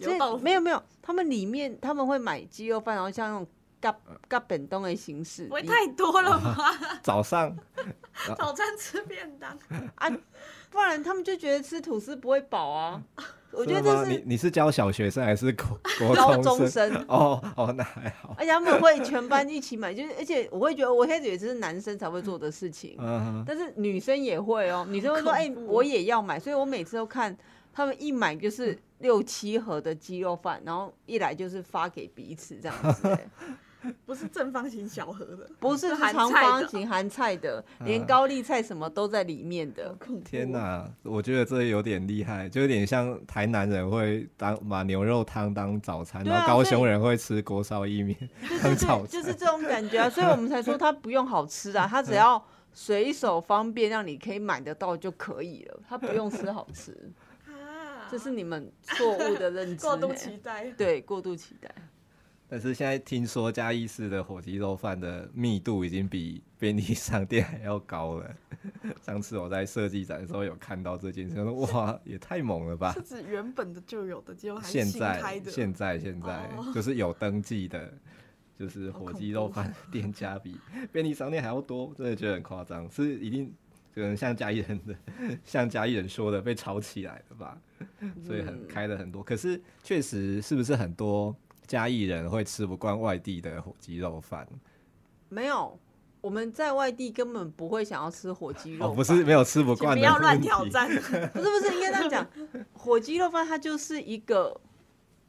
[0.00, 0.42] 有豆腐？
[0.42, 3.46] 没有没有，他们里面他们会买鸡肉饭，然后像那种
[3.80, 3.96] 嘎
[4.28, 5.46] 嘎本东的形式。
[5.46, 6.56] 不会太多了吗？
[7.02, 7.56] 早上
[8.36, 9.58] 早餐吃便当
[9.96, 10.10] 啊，
[10.70, 13.02] 不然他们就觉得吃吐司不会饱啊。
[13.52, 15.50] 我觉得这是你你是教小学生还是
[15.98, 16.94] 国高中生？
[17.08, 18.32] 哦哦，那还好。
[18.38, 24.88] 而且他们会全班一起买，就是而且我会觉得，我开始以为这是男生才会做的事情，嗯、但是女生也会哦、喔。
[24.88, 27.36] 女生会说：“哎、欸，我也要买。”所以我每次都看
[27.72, 33.28] 他们一买就是六七盒的鸡肉饭，然后一来就是发给彼此这样子、欸。
[34.04, 39.96] 不是正方形小盒的，不是长方形含菜的，连高丽菜什么都在里面的。
[40.22, 48.14] 天哪，我觉得这有点厉害，就有点像台南人会当把牛肉汤当早餐，然后高雄人会吃锅烧意面
[48.62, 50.10] 当早餐，就是这种感觉啊。
[50.10, 52.44] 所以 我们才说它不用好吃啊，它只要
[52.74, 56.94] 随手方便，让你可以买得到就可以了，它不用吃好吃。
[58.10, 61.72] 这是你们错误的认知， 过度期待，对，过度期待。
[62.48, 68.34] 但是现在听说嘉义市的火鸡肉饭的密度已经比便利商店还要高了。
[69.00, 72.92] 上次我在设计展的时候有看到这件事，说 哇，也太猛了吧！
[72.92, 75.48] 是指原本的就有的，结果还是新开的？
[75.48, 77.92] 现在现在现在就是有登记的，
[78.58, 80.58] 就是火鸡肉饭店家比
[80.90, 82.90] 便利商店还要多，真的觉得很夸张。
[82.90, 83.54] 是一定
[83.94, 84.94] 可能像嘉义人的，
[85.44, 87.58] 像嘉义人说的被炒起来了吧？
[88.24, 89.22] 所以很开了很多。
[89.22, 91.34] 可是确实是不是很多？
[91.66, 94.44] 嘉义人会吃不惯外地的火鸡肉饭？
[95.28, 95.78] 没有，
[96.20, 98.88] 我们在外地根本不会想要吃火鸡肉饭。
[98.88, 100.88] 哦，不是没有吃不惯，不要乱挑战。
[101.32, 102.28] 不是不是，应该这样讲，
[102.72, 104.60] 火鸡肉饭它就是一个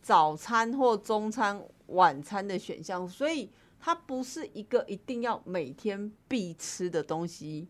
[0.01, 3.47] 早餐或中餐、晚餐的选项，所以
[3.79, 7.67] 它不是一个一定要每天必吃的东西。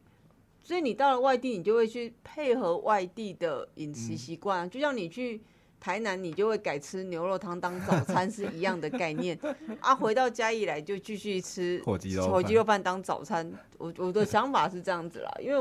[0.64, 5.42] 所以你到了外地，你就会去配合外地的饮食习惯，嗯、就像你去。
[5.84, 9.36] 台南你就会改吃牛肉汤当早餐是一样的概念
[9.82, 13.52] 啊，回到嘉义来就继续吃火鸡肉火鸡肉饭当早餐。
[13.80, 15.60] 我我的想法是这样子啦，因为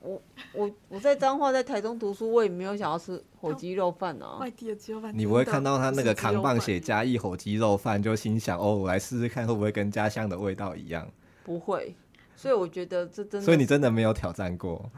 [0.00, 0.22] 我
[0.54, 4.38] 我我在彰化在台中读书，我也没有想要吃火鸡肉饭啊。
[4.40, 11.06] 外地的鸡肉饭，你不会看到他那个扛棒写嘉义火鸡肉饭，就心想哦，我来试试看会不会跟家乡的味道一样？
[11.44, 11.94] 不会，
[12.40, 14.90] 所以我觉得这真的，所以你真的没有挑战过。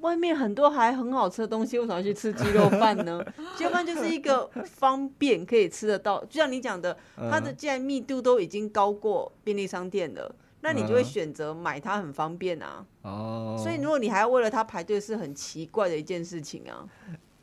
[0.00, 3.24] 外面很多还很好吃的东西，为什么要去吃鸡肉饭呢？
[3.56, 12.84] 鸡肉饭就是一个方便可以吃得到，就像你讲的，它的既然密度都已经高过便利商店了，那你就会选择买它很方便啊。
[13.02, 16.84] 哦，所以如果你还要为了它排队，是很奇怪的一件事情啊。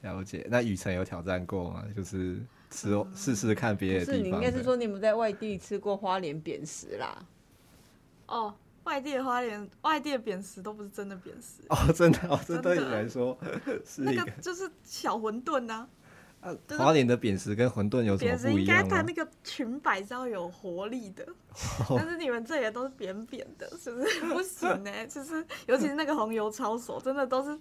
[0.01, 0.45] 了解。
[0.49, 1.85] 那雨辰有挑战过吗？
[1.95, 2.37] 就是
[2.69, 4.15] 吃试试看别的地方。
[4.17, 7.25] 是，你应该是说你们在外地吃过花莲扁食啦。
[8.31, 8.55] 哦。
[8.83, 13.37] 外地的花莲，外地的扁食都不是真的扁食哦，真的哦，真的对你来说
[13.85, 15.87] 是那个就是小馄饨呐。
[16.39, 18.83] 啊，花莲的扁食跟馄饨有什么不一样？
[18.83, 21.23] 应该它那个裙摆是要有活力的，
[21.89, 24.91] 但是你们这里都是扁扁的，是不是不行呢？
[25.05, 27.55] 就是尤其是那个红油抄手，真的都是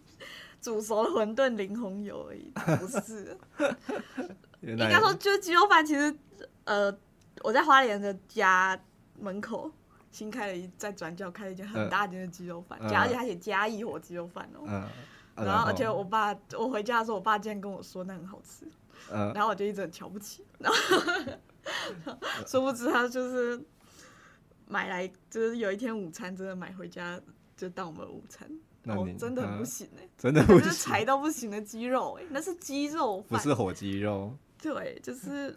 [0.62, 3.37] 煮熟的馄饨淋红油而已，不是。
[4.64, 6.16] 应该说，就是鸡肉饭，其实
[6.64, 6.91] 呃，
[7.43, 8.81] 我在花莲的家
[9.18, 9.71] 门口。
[10.11, 14.88] 新开了一在转角开了一间很大间的鸡肉饭，而且他写嘉义火鸡肉饭哦。
[15.36, 18.66] 然后而且我爸我回家的时候，我爸竟然跟我说那很好吃，
[19.08, 20.78] 然后我就一直很瞧不起，然后
[22.46, 23.62] 殊不知他就是
[24.66, 27.18] 买来，就是有一天午餐真的买回家
[27.56, 28.50] 就当我们的午餐。
[28.84, 34.34] 哦，真的很不行哎，真的不行，是柴到不行的鸡肉哎，那是鸡肉饭，不是火鸡肉。
[34.61, 35.56] 对，就是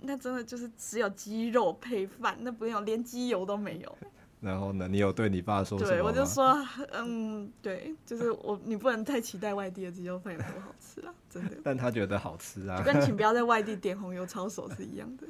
[0.00, 3.98] 那真的就是只有鸡肉配饭，那不用连鸡油都没有。
[4.40, 5.90] 然后呢，你有对你爸说什么？
[5.92, 6.52] 对，我就说，
[6.90, 11.56] 嗯，对，就是我，你不能太期待外地的鸡肉饭有多好吃啊，真的。
[11.62, 15.28] 但他觉得好吃啊，就跟请不要在外地点红油抄手是一样的。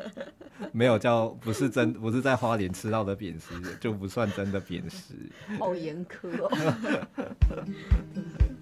[0.72, 5.14] 没有叫，不是真，不是在花莲吃到的扁食，就不算真的扁食。
[5.58, 6.50] 好严苛哦。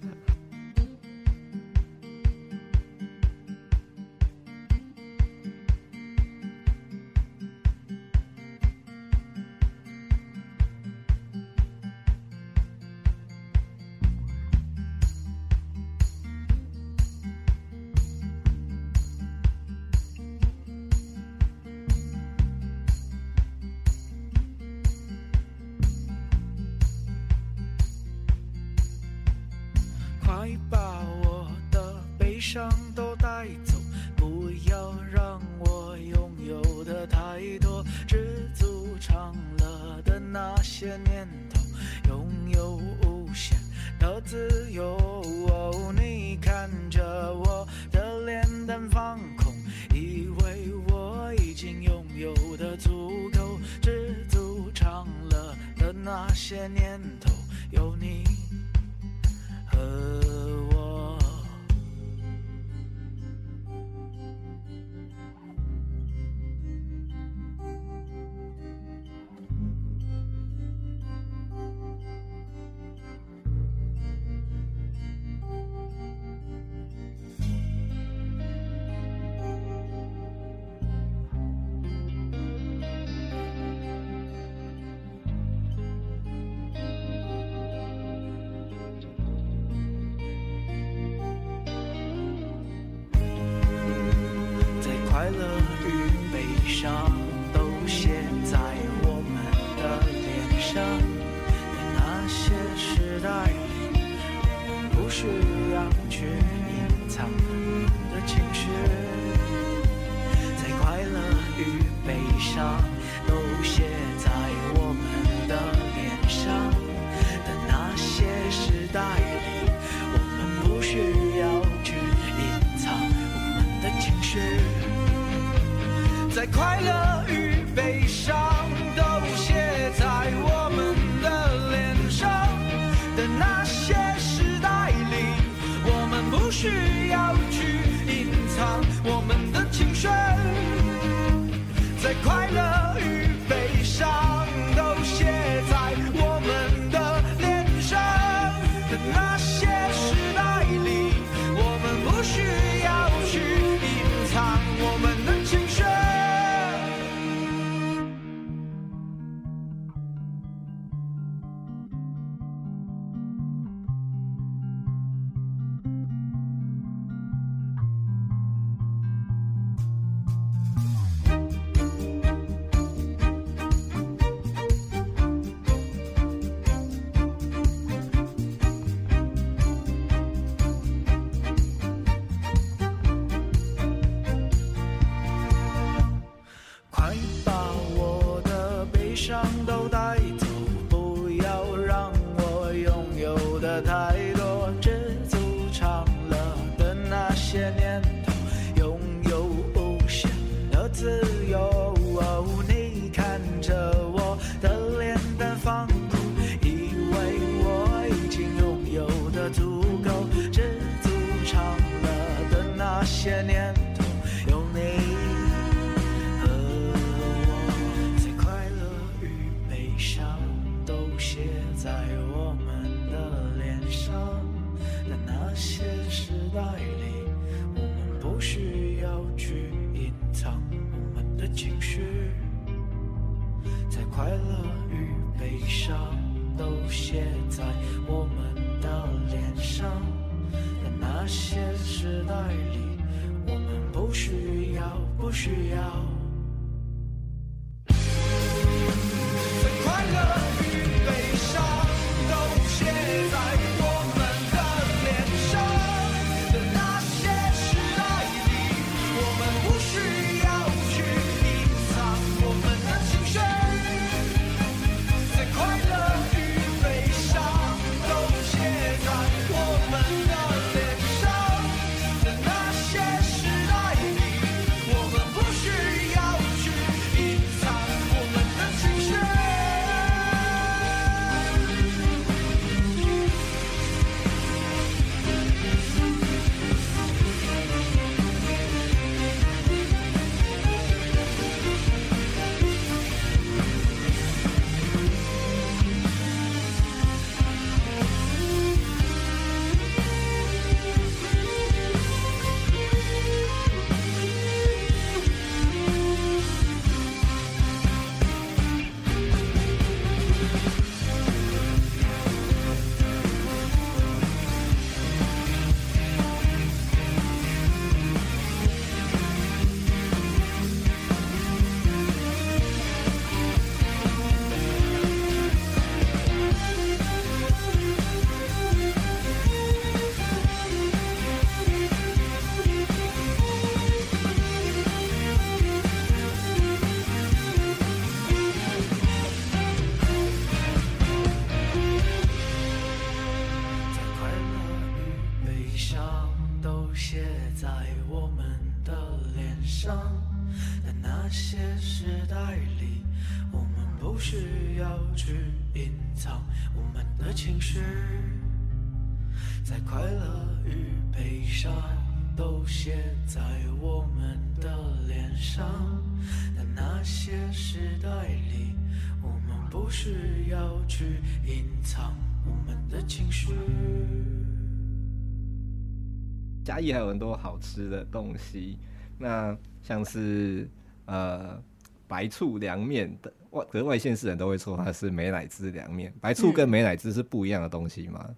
[376.81, 378.79] 嘉义还有很多好吃的东西，
[379.19, 380.67] 那像是
[381.05, 381.61] 呃
[382.07, 386.11] 白醋凉面的外，可是外县市人都会说它是美乃滋凉面。
[386.19, 388.35] 白醋跟美乃滋是不一样的东西吗？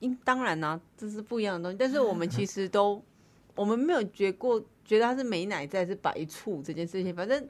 [0.00, 1.78] 应当然啦、啊，这是不一样的东西。
[1.78, 3.02] 但是我们其实都
[3.54, 7.16] 我们没有觉过觉得它是美乃滋还是白醋这件事情。
[7.16, 7.42] 反正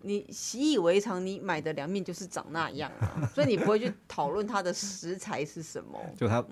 [0.00, 6.00] 你习以为常，你买的凉面就是长那样啊，所以你不会去讨论它的食材是什么。
[6.16, 6.42] 就它。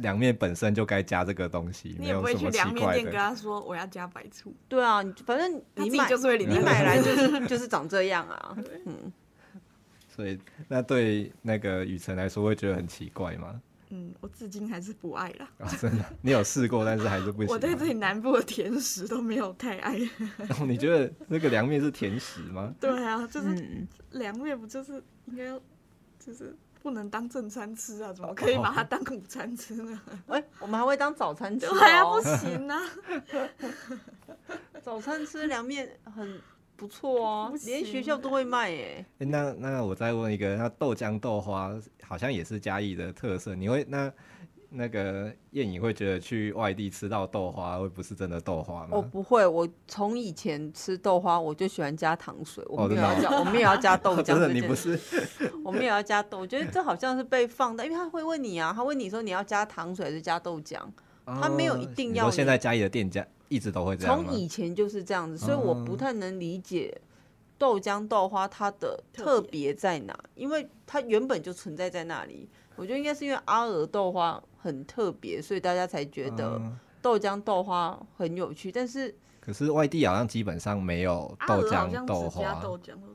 [0.00, 4.54] 凉面本身就该加这个东西，你也不会去凉面店跟他说我要加白醋。
[4.68, 8.56] 对啊，反正你买就是你买来就是就是长这样啊。
[8.86, 9.12] 嗯，
[10.08, 10.38] 所以
[10.68, 13.60] 那对那个雨辰来说会觉得很奇怪吗？
[13.90, 15.50] 嗯，我至今还是不爱啦。
[15.58, 17.50] 啊，真的，你有试过，但是还是不行。
[17.52, 19.98] 我对自己南部的甜食都没有太爱。
[20.60, 22.72] 哦，你觉得那个凉面是甜食吗？
[22.80, 25.60] 对啊，就是凉面不就是应该要
[26.18, 26.56] 就是。
[26.82, 30.00] 不能当正餐吃啊，怎么可以把它当午餐吃呢？
[30.28, 32.80] 哎、欸，我们还会当早餐吃，还要不行啊！
[34.82, 36.40] 早餐吃凉面很
[36.76, 39.04] 不错哦、啊，连学校都会卖耶。
[39.18, 41.70] 欸、那那我再问一个，那豆浆豆花
[42.02, 44.12] 好像也是嘉义的特色，你会那？
[44.72, 48.90] 那个燕颖会觉得去外地吃到豆花会不是真的豆花吗？
[48.92, 54.22] 我不会，我从以前吃豆花我就喜欢加糖水，我没有要加，哦、我没有要加豆浆。
[54.22, 54.98] 真的，你不是？
[55.64, 60.78] 我没有要加豆，我觉得这好像是被放的，因为他会问你啊，他问你说你要加糖水还是加豆浆，
[61.24, 62.30] 哦、他没有一定要。
[62.30, 64.24] 现在家里的店家一直都会这样。
[64.24, 66.96] 从以前就是这样子，所以我不太能理解
[67.58, 72.48] 豆浆豆花它的特别在哪，因为它原本就存在在那里。
[72.76, 76.60] 我觉得应该是因为阿尔豆花很特别，所以大家才觉得
[77.02, 78.72] 豆浆豆花很有趣。
[78.72, 82.62] 但是，可是外地好像基本上没有豆浆豆花。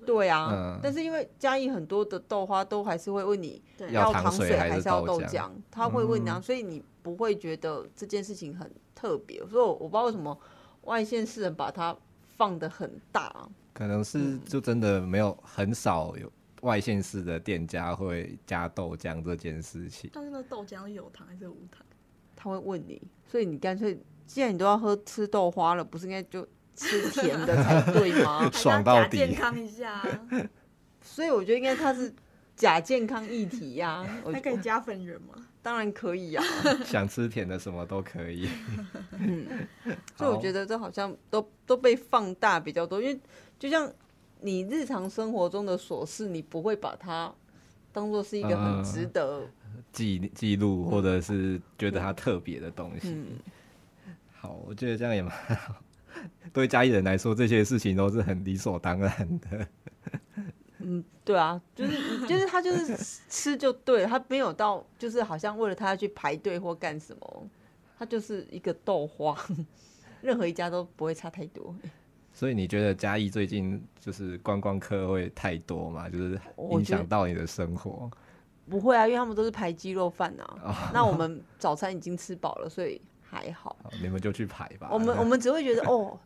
[0.05, 9.39] 对啊，但是因为嘉义很多的豆花都还是会问你要糖水还是要豆浆，他会问你啊，所以你不会觉得这件事情很特别。
[9.47, 10.37] 所以我不知道为什么
[10.81, 11.95] 外县市人把它
[12.37, 16.31] 放的很大，可能是就真的没有很少有。
[16.65, 21.85] 外县市的店家会加豆浆这件事情，但是那豆浆有糖还是无糖？
[22.35, 23.95] 他会问你，所以你干脆，
[24.25, 26.45] 既然你都要喝吃豆花了，不是应该就
[26.75, 28.49] 吃甜的才对吗？
[28.51, 30.01] 爽到底，健康一下。
[31.01, 32.11] 所以我觉得应该它是
[32.55, 34.23] 假健康议题呀、啊。
[34.33, 35.35] 还可以加粉圆吗？
[35.61, 36.83] 当然可以呀、啊。
[36.83, 38.49] 想吃甜的什么都可以。
[39.11, 39.45] 嗯，
[40.17, 43.19] 所以我觉得这好像都都被放大比较多，因为
[43.59, 43.87] 就像。
[44.45, 47.33] 你日常生活中的琐事，你不会把它
[47.91, 49.41] 当做是一个很值得
[49.91, 53.09] 记记录，或者是觉得它特别的东西。
[53.09, 53.25] 嗯、
[54.31, 55.75] 好，我觉得这样也蛮好。
[56.53, 59.67] 对家里人来说，这些事情都是很理所当然的。
[60.77, 62.95] 嗯，对啊，就是就是他就是
[63.27, 67.49] 吃就对了，他没有到就是好像为了他要去排队或干什么，
[67.97, 69.35] 他就是一个豆花，
[70.21, 71.75] 任何一家都不会差太多。
[72.35, 76.09] 所以你觉得嘉义最近就是观光客会太多吗？
[76.09, 76.37] 就是
[76.71, 78.11] 影响到你的生活？
[78.69, 80.57] 不会啊，因为他们都是排鸡肉饭啊。
[80.65, 83.77] 哦、那我们早餐已经吃饱了，所以还好。
[84.03, 84.89] 你们就去排吧。
[84.91, 86.19] 我们我们只会觉得 哦，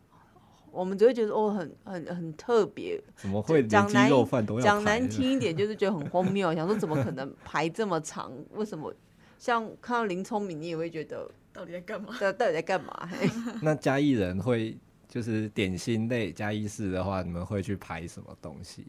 [0.72, 3.00] 我们只会觉得哦，很很很特别。
[3.14, 4.64] 怎么会讲鸡肉饭都要排？
[4.64, 6.52] 讲难听一点，就是觉得很荒谬。
[6.56, 8.32] 想说怎么可能排这么长？
[8.54, 8.92] 为什么？
[9.38, 12.16] 像看到林聪明，你也会觉得到底在干嘛？
[12.18, 13.08] 对，到底在干嘛？
[13.62, 14.76] 那嘉义人会。
[15.10, 18.86] 就是点心类加一式的话，你们会去排什么东西？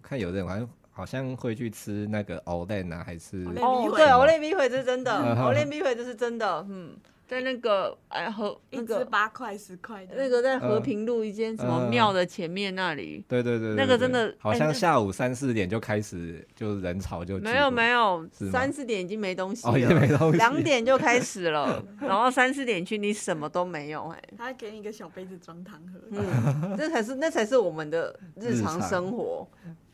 [0.00, 5.12] 看有的人好像好像会去吃那个藕莲啊，还是哦，对，藕莲米粉是真的，
[5.42, 6.96] 藕莲米粉这是真的，嗯。
[7.26, 29.48] 在那个哎和那个八块十块的，那个在和平路一间什么庙的前面那里，对对对，那个真的好像下午三四点就开始就人潮就没有没有，三四点已经没东西了，没东西，两点就开始了， 然后三四点去你什么都没有哎，他给你一个小杯子装汤喝，嗯，这才是那才是我们的日常生活，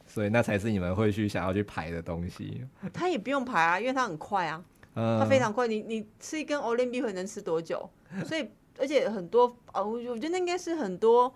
[0.05, 2.67] 所以那才是你们会去想要去排的东西。
[2.93, 4.63] 他也不用排啊，因为他很快啊。
[4.95, 7.89] 它非常快，你你吃一根欧联米粉能吃多久？
[8.27, 11.33] 所以而且很多啊，我我觉得那应该是很多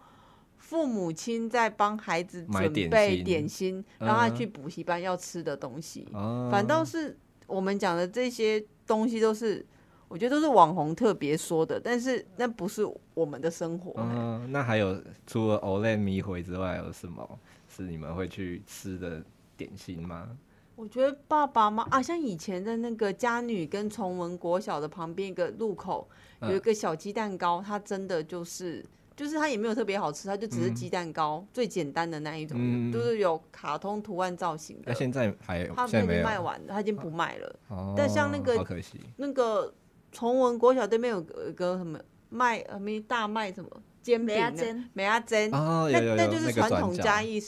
[0.57, 6.09] 父母亲在帮孩子准备点心，让他去补习班要吃的东西。
[6.51, 9.65] 反倒是我们讲的这些东西都是
[10.09, 12.83] 我觉得都是网红特别说的，但是那不是
[13.15, 13.93] 我们的生活。
[13.99, 17.39] 嗯，那还有除了欧蕾米回之外，有什么
[17.69, 19.23] 是你们会去吃的
[19.57, 20.29] 点心吗？
[20.77, 26.09] 我觉得爸爸妈妈啊，像以前的那个家女跟崇文国小的旁边一个路口，
[26.43, 28.85] 有一个小鸡蛋糕，它真的就是。
[29.17, 34.87] 就是它也没有特别好吃，它就只是鸡蛋糕，嗯、最简单的那一种，嗯、就是有卡通图案造型的。
[34.87, 35.73] 那现在还有？
[35.73, 37.57] 它已经卖完了，它已经不卖了。
[37.69, 38.99] 哦、但像那个，好可惜。
[39.15, 39.73] 那个
[40.11, 41.97] 崇文国小对面有个个什么
[42.29, 43.71] 卖呃没大卖什么
[44.03, 45.49] 煎饼的，梅阿珍。
[45.55, 47.39] 哦，那那就是传统嘉义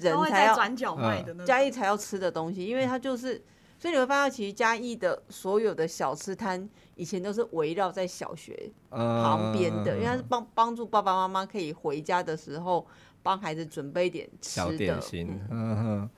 [0.00, 3.42] 人才要转角卖的，嘉义才要吃的东西，因为它就是。
[3.80, 12.84] 所以你会发现，其实嘉义的所有的小吃摊，以前都是围绕在小学旁边的，嗯、因为它是帮帮助爸爸妈妈可以回家的时候，
[13.22, 15.40] 帮孩子准备一点吃的小点心。
[15.48, 16.10] 嗯哼，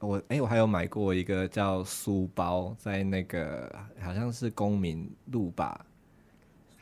[0.00, 3.72] 我哎、欸，我还有买过一个叫酥包，在那个
[4.02, 5.86] 好像是公民路吧，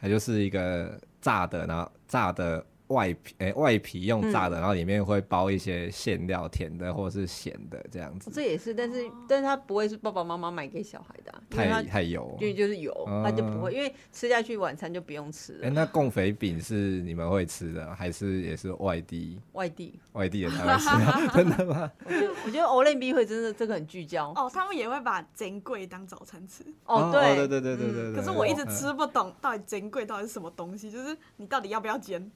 [0.01, 2.65] 它就是一个炸的，然后炸的。
[2.95, 8.30] 外皮诶、欸，外皮用炸的，嗯、然后里面会包一些馅料，甜的或者是咸的这样子。
[8.32, 12.92] 这也是，但是但是它不会是爸爸妈妈买给小孩的、啊，太太油，因为就是油，
[13.24, 15.66] 它就不会，因为吃下去晚餐就不用吃了。
[15.66, 19.40] 哎、欸，那贡肥饼是你们会吃的，还是也是外地？
[19.53, 21.90] 外地，外地人 才会吃、啊，真的吗？
[22.07, 26.64] 我觉得我觉得欧蕾米会真的这个很聚焦哦，他们也会把珍贵当早餐吃。
[26.84, 28.14] 哦，对哦对对对对对、嗯。
[28.14, 32.30] 可是我一直吃不懂到底珍贵到底是什么东西，就是你到底要不要煎？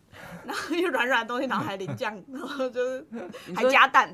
[0.48, 3.06] 然后又软软的东西，然后还淋酱，然后就是
[3.54, 4.10] 还加蛋。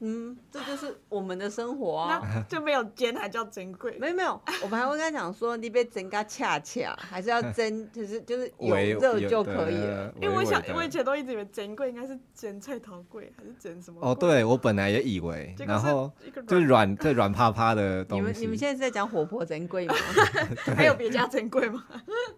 [0.00, 2.20] 嗯，这就是我们的生活啊。
[2.20, 3.96] 那就没有煎还叫珍贵？
[4.00, 10.12] 没有没有，我们还会跟他讲说，你别蒸个恰恰，还是要蒸，就是就是有热就可以了。
[10.20, 14.00] 因为我想，我以前都一直以为珍贵应该是蒸菜头贵，还是蒸什么？
[14.02, 16.10] 哦，对，我本来也以为，然后
[16.48, 18.24] 就软， 就软趴趴的东西。
[18.24, 19.94] 你们你们现在是在讲火婆珍贵吗？
[20.74, 21.84] 还有别家珍贵吗？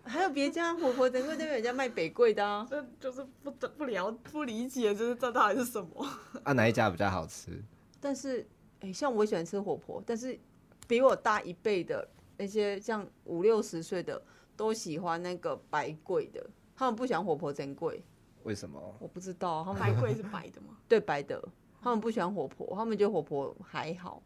[0.05, 2.67] 还有别家火婆珍贵，那边有家卖北贵的啊。
[2.99, 6.07] 就是不得不了不理解，就是这到底是什么？
[6.45, 7.63] 啊，哪一家比较好吃？
[8.01, 8.41] 但是，
[8.81, 10.39] 哎、欸，像我喜欢吃火婆，但是
[10.87, 14.21] 比我大一辈的那些像五六十岁的
[14.57, 16.45] 都喜欢那个白贵的，
[16.75, 18.03] 他们不喜欢火婆珍贵。
[18.45, 18.81] 为什么？
[18.99, 19.65] 我不知道。
[19.65, 20.77] 他们白贵是白的吗？
[20.89, 21.43] 对，白的。
[21.83, 24.23] 他们不喜欢火婆，他们觉得火婆还好。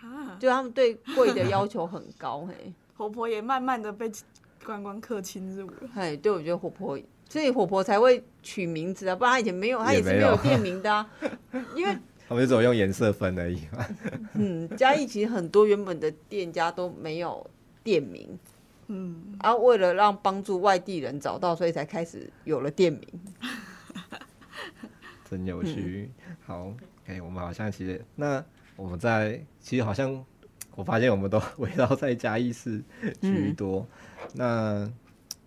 [0.00, 0.36] 啊？
[0.38, 2.72] 就他们对贵的要求很高，嘿。
[2.96, 4.10] 火婆也慢慢的被
[4.64, 5.88] 观光客侵入了。
[5.94, 6.98] 嘿，对，我觉得火婆。
[7.32, 11.10] 所以火婆才会取名字啊，不然他以前没有，他也是没有店名的啊。
[11.74, 11.96] 因为
[12.28, 13.86] 他们只有用颜色分而已嘛。
[14.34, 17.50] 嗯，嘉义其实很多原本的店家都没有
[17.82, 18.38] 店名，
[18.88, 23.08] 嗯，啊，为了让帮助外地人找到，所以才开始有了店名。
[25.24, 26.10] 真有趣。
[26.28, 26.74] 嗯、好，
[27.06, 28.44] 哎、我们好像其实那
[28.76, 30.22] 我们在其实好像
[30.74, 32.82] 我发现我们都 围绕在嘉义市
[33.22, 33.86] 居多，
[34.20, 34.92] 嗯、那。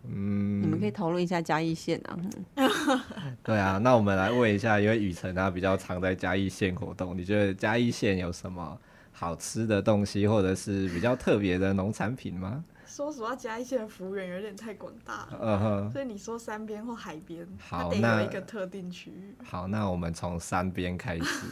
[0.10, 2.18] 嗯，你们可以讨论一下嘉义县啊。
[3.44, 8.78] 对啊，那我们来问一下，因为雨辰他比较常在嘉义县活动，你觉得嘉义县有什么
[9.12, 12.64] 好吃的东西，或者是比较特别的农产品吗？
[12.86, 15.92] 说实话，嘉义县的幅员有点太广大了，嗯哼。
[15.92, 19.36] 所以你说山边或海边，好，得有一个特定区域。
[19.44, 21.48] 好，那我们从山边开始。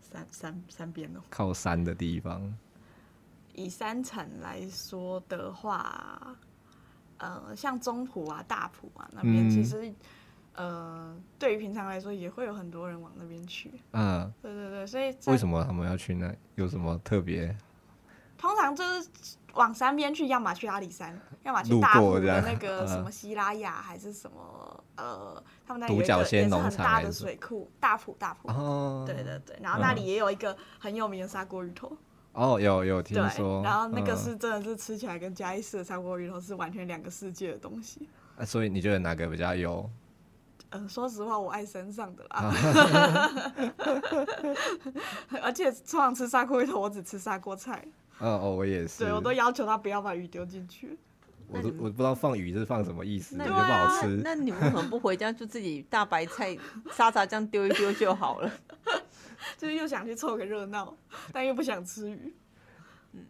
[0.00, 2.52] 山山山边哦，靠山的地方。
[3.52, 6.36] 以山产来说的话。
[7.20, 9.88] 呃，像中埔啊、大埔啊那边，其实，
[10.54, 13.70] 嗯、呃，对于平常来说，也会有很多人往那边去。
[13.92, 16.34] 嗯，对对对，所以为什么他们要去那？
[16.54, 17.54] 有什么特别？
[18.38, 19.08] 通常就是
[19.52, 28.48] 往山边去，要么去阿里山，要么去大埔的那个什么西拉雅，还是什么呃，他们那里有一个也是很大的水库，大埔大埔。
[28.48, 31.94] 哦，对对对，然后那里也有一个很有名的砂锅鱼头。
[32.32, 38.08] 哦，有有听说，然后那个是真的是吃起来跟嘉义市的砂锅鱼头是完全两个世界的东西。
[38.36, 39.90] 啊，所以你觉得哪个比较有？
[40.70, 42.54] 嗯、呃，说实话，我爱山上的啦。
[45.42, 47.84] 而且通常吃砂锅鱼头，我只吃砂锅菜。
[48.22, 49.04] 嗯哦，我也是。
[49.04, 50.96] 对，我都要求他不要把鱼丢进去。
[51.48, 54.20] 我都我不知道放鱼是放什么意思，那就不好吃。
[54.22, 56.56] 那你们为什么不回家就自己大白菜
[56.92, 58.48] 沙茶酱丢一丢就好了？
[59.56, 60.96] 就是又想去凑个热闹，
[61.32, 62.34] 但又不想吃鱼。
[63.12, 63.24] 嗯，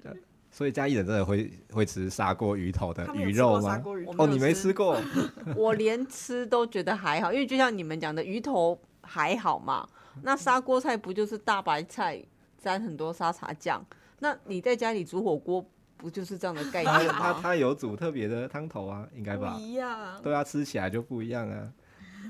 [0.51, 3.83] 所以嘉义人真的会会吃砂锅鱼头的鱼肉吗？
[4.19, 5.01] 哦，你没吃过？
[5.57, 9.89] 我连吃都觉得还好，因为就像你们讲的，鱼头还好嘛。
[10.23, 12.23] 那砂锅菜不就是大白菜
[12.59, 13.85] 沾很多沙茶酱？
[14.19, 15.65] 那你在家里煮火锅
[15.97, 17.13] 不就是这样的概念吗？
[17.19, 19.55] 他他有煮特别的汤头啊，应该吧？
[19.55, 21.73] 不一样，对啊，吃起来就不一样啊。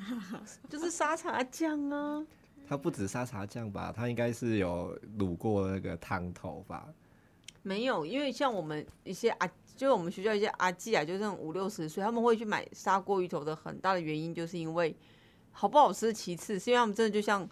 [0.68, 2.24] 就是沙茶酱啊。
[2.70, 3.92] 它不止沙茶酱吧？
[3.94, 6.86] 它应该是有卤过那个汤头吧？
[7.62, 14.94] 没有，因为像我们一些阿，就是我们学校一些阿季啊，就是五六十岁，他们会去买砂锅鱼头的很大的原因，就是因为
[15.50, 17.44] 好不好吃其次，是因为他们真的就像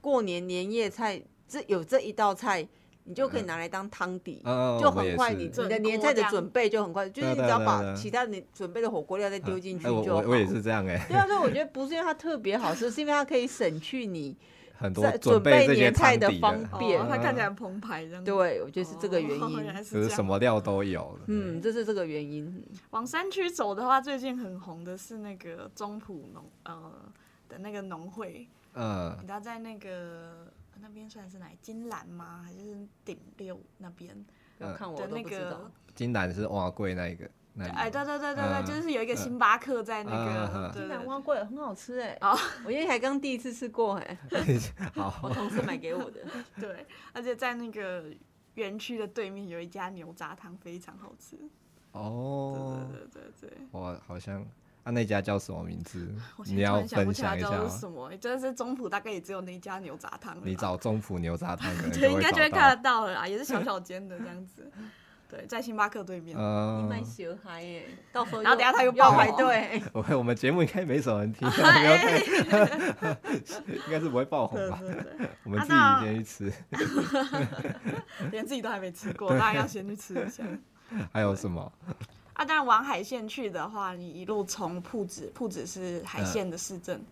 [0.00, 2.66] 过年年夜菜，这有这一道菜。
[3.06, 5.44] 你就可以拿来当汤底，嗯、就很快你。
[5.44, 10.22] 你你的年菜的准备就很快，就是你只要把其他你准备的火锅料再丢进去就好。
[10.22, 11.04] 我我也是这样哎。
[11.06, 14.34] 对啊，所以我觉得不是因为它特别好吃，是因为它可以省去你
[14.76, 18.24] 很多准备年菜的方便，它看起来澎湃这样。
[18.24, 19.70] 对，我觉得是这个原因。
[19.70, 21.18] 哦、是什么料都有。
[21.26, 22.64] 嗯，这是这个原因。
[22.90, 26.92] 往山区走的话，最近很红的是那个中埔农呃
[27.48, 28.48] 的那个农会。
[28.74, 29.16] 嗯。
[29.20, 30.52] 你知道在那个。
[30.80, 31.46] 那边算是哪？
[31.62, 32.42] 金兰吗？
[32.44, 34.12] 还是顶六那边？
[34.76, 37.30] 看我的那个金兰是碗粿那一个。
[37.58, 42.16] 哎，对对对对对，就是有一个星巴克在那个金兰碗粿，很好吃哎。
[42.20, 44.18] 哦，我因为才刚第一次吃过哎。
[44.94, 46.20] 好， 我同事买给我的。
[46.60, 48.04] 对，而且在那个
[48.54, 51.38] 园区的对面有一家牛杂汤，非常好吃。
[51.92, 52.86] 哦。
[52.90, 53.58] 对对对对对。
[53.70, 54.44] 我好像。
[54.84, 56.14] 啊、那家叫什么名字？
[56.44, 57.48] 你要分享一下。
[57.48, 58.14] 叫什么？
[58.18, 60.36] 真的是中埔，大概也只有那家牛杂汤。
[60.44, 64.70] 你找中埔牛杂汤，对，应该就会看得到了啦，也是小小间的这样子。
[65.28, 66.36] 对，在星巴克对面。
[66.38, 66.84] 嗯。
[66.84, 69.82] 你蛮小孩耶，到时候然后等下他又爆排队。
[69.92, 72.18] 我 我们节目应该没什么人听，不要太，
[73.86, 74.80] 应该是不会爆红吧？
[75.44, 76.52] 我们自己先去吃。
[78.30, 80.44] 连自己都还没吃过，当然要先去吃一下。
[81.12, 81.72] 还有什么？
[82.34, 87.04] 啊，当然往海线去的话，你一路从铺子，铺子是海线的市政，嗯，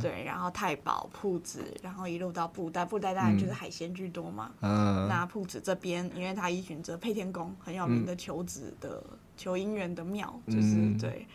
[0.00, 11.26] 对，然后太保、铺子，然后一路到布袋，布袋当然就是海鲜居多嘛，嗯，那铺子这边，因为它依循着配天宫很有名的求子的、嗯、求姻缘的庙，就是、嗯、对，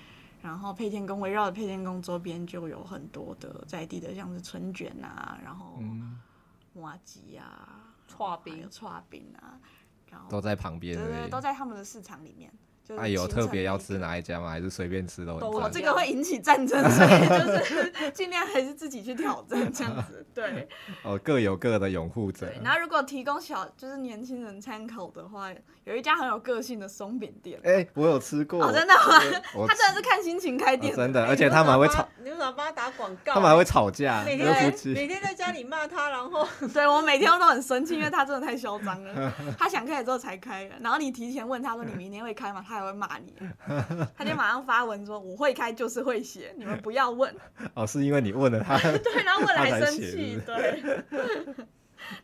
[0.42, 5.80] 然后配天宫围绕着配天宫周边就有很多的在地的，像是春卷啊，然后
[6.74, 9.58] 麻糬啊，剉冰、有剉冰啊，
[10.10, 12.52] 然后都在旁边，对，对对，都在他们的市场里面。
[12.98, 14.50] 啊，有特别要吃哪一家吗？
[14.50, 15.40] 还是随便吃都？
[15.40, 20.26] 都这个会引起战争，所以 就是尽量还是自己去挑战这样子。
[20.34, 20.68] 对，
[21.04, 22.48] 哦，各有各的拥护者。
[22.64, 25.50] 然后如果提供小就是年轻人参考的话，
[25.86, 27.60] 有一家很有个性的松饼店。
[27.64, 28.66] 哎，我有吃过。
[28.66, 29.20] 哦真的吗？
[29.68, 30.96] 他真的是看心情开店。
[30.96, 32.08] 真的，而且他们还会吵。
[32.22, 33.34] 你为什么帮他打广告？
[33.34, 34.24] 他们还会吵架。
[34.26, 39.34] 每天每天在家里骂他，然后 对我每天都很生气，因为他真的太嚣张了。
[39.58, 42.64] 他想开了之后才开，然后你提前问他说你明天会开吗？
[42.66, 43.34] 他还会骂你，
[44.18, 47.34] 他就马上发文说我会开就是会写，你们不要问。
[47.74, 51.04] 哦，是因为你问了他， 对，然后问了还生气，对。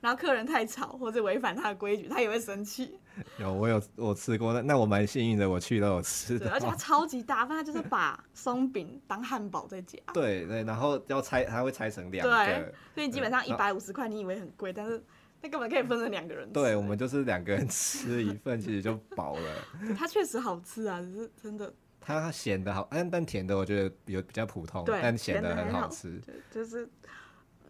[0.02, 3.00] 然后客人太吵或者违反他的规矩，他也会生气。
[3.38, 6.52] 有，我有我吃过，那那我蛮幸运的，我去都有吃的。
[6.52, 9.98] 而且他超级大，他就是把松饼当汉堡在夹。
[10.14, 12.46] 对对，然后要拆，他会拆成两个。
[12.46, 15.02] 对，所以基本上一百五十块，你以为很贵，但是
[15.42, 16.54] 那根本可以分成两个人吃。
[16.54, 19.68] 对，我们就是两个人吃一份，其实就饱了。
[19.98, 21.74] 它确实好吃啊，只是真的。
[22.00, 26.20] 它咸的好，但但甜的我觉得有比较普通，但咸的很好吃。
[26.26, 26.90] 对，就是。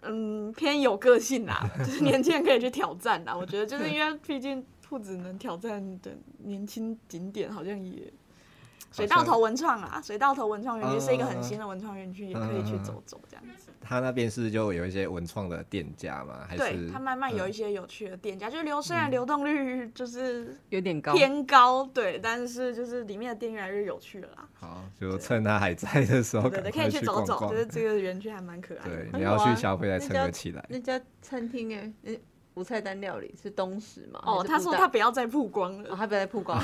[0.02, 3.36] 嗯，偏有个性啦，就是年轻人可以去挑战啦。
[3.36, 8.10] 我觉得就是因为毕竟兔子能挑战的年轻景点好像也。
[8.92, 13.72] 水稻头文创啊，水稻头文创园区是一个很新的文创园区，也可以去走走这样子。
[13.82, 16.60] 它那边是就有一些文创的店家嘛，还是？
[16.60, 24.48] 对，他慢慢有一些有趣的店家，就流虽然流动率就是有点高，偏高，对，但是就是里面的店越来越有趣了啦。
[24.54, 28.96] 好，就趁它还在的时候，对对，可以去走走，就是这个园区还蛮可爱的。
[28.96, 30.66] 对，你要去消费再撑得起来。
[30.70, 32.20] 那家餐厅哎。
[32.60, 34.20] 无菜单料理是东石嘛？
[34.26, 36.62] 哦，他说他不要再曝光了，他不要再曝光。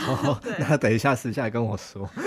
[0.60, 2.06] 那等一下私下跟我说。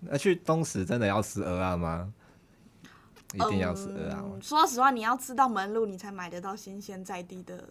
[0.00, 2.12] 那去东石真的要吃鹅啊吗？
[3.32, 4.32] 一定要吃蚵仔吗？
[4.42, 7.64] 说实话，你要吃到门路，你才买得到新鲜在地的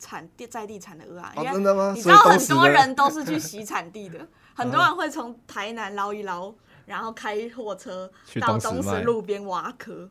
[0.00, 1.52] 产地在地产的蚵仔。
[1.52, 1.92] 真的吗？
[1.94, 6.52] 你知道很多人都是去洗产地的，很多人会从台南捞一捞。
[6.88, 8.10] 然后开货车
[8.40, 10.08] 到东石路边挖壳，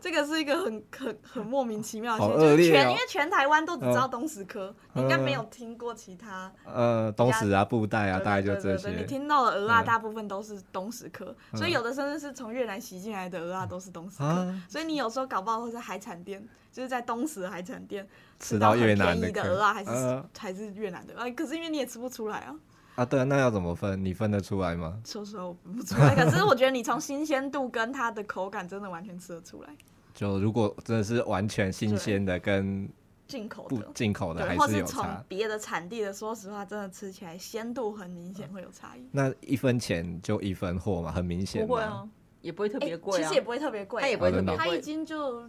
[0.00, 6.50] 这个是一个很很很莫名其妙就是全因为全台湾都只知道东石科，你应该没有听过其他。
[6.64, 8.90] 呃，东石啊，布袋啊，大概就这些。
[8.90, 18.04] 你听到的鹅啊大部分都是东石科，所以有的甚至是从越南洗进来的鹅啊都是东石科，所以你有时候搞不好会在海产店，就是在东石海产店
[18.40, 22.56] 吃到越南的鹅啊，还是还是越南的，啊，可是因为你也吃不出来啊。
[23.00, 24.04] 啊，对啊，那要怎么分？
[24.04, 25.00] 你分得出来吗？
[25.06, 26.14] 说实话，我分不出来。
[26.14, 29.70] 可是我觉得你从新鲜度跟它的口感，真的完全吃得出来。
[30.12, 32.86] 就如果真的是完全新鲜的，跟
[33.26, 35.02] 进口的，进口的还是有差。
[35.02, 39.08] 从别的产地的，说实话，真的吃起来鲜度很明显会有差异。
[39.10, 41.66] 那一分钱就一分货嘛，很明显。
[41.66, 42.06] 不会啊，
[42.42, 45.48] 也不会特别贵，其实也不会特别贵，它也不会特别贵，它一斤就。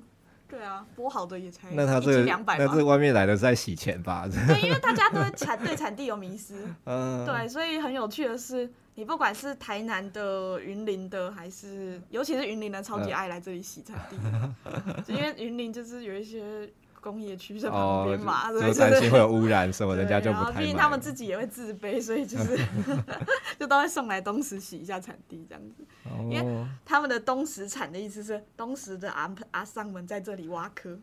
[0.51, 4.27] 对啊，播好的也才那他这个两百，那这外面来的是在洗钱吧？
[4.47, 14.17] 对，因为大家都产对产地有迷思， 嗯，对，所以很有趣的是，你不管是台南的、云林的，还是尤其是云林的，超级爱来这里洗产地，
[14.65, 16.69] 嗯、因为云林就是有一些。
[17.01, 20.61] 工业区在旁边嘛，哦、就担心会有污染什么， 人家就不太。
[20.61, 22.57] 毕竟他们自己也会自卑，所以就是
[23.59, 25.83] 就都会送来东石洗一下产地这样子。
[26.05, 30.97] 哦、因为他们的东石产的意思是东石的阿阿桑们在这里挖科，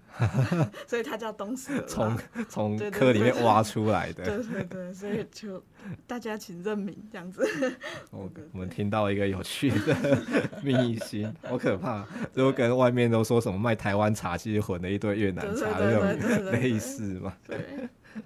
[0.86, 1.84] 所以它叫东石。
[1.88, 2.16] 从
[2.48, 4.24] 从科里面挖出来的。
[4.24, 5.62] 对对对，所以就
[6.06, 7.42] 大家请认明这样子。
[8.10, 10.18] 我我们听到一个有趣的
[10.62, 12.06] 秘辛，好可怕！
[12.32, 15.78] 就跟外面都说什么卖台湾茶，其实混了一堆越南茶。
[15.78, 17.36] 对对对对对对对类似嘛？
[17.46, 17.58] 对，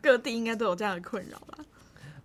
[0.00, 1.58] 各地应该都有这样的困扰吧？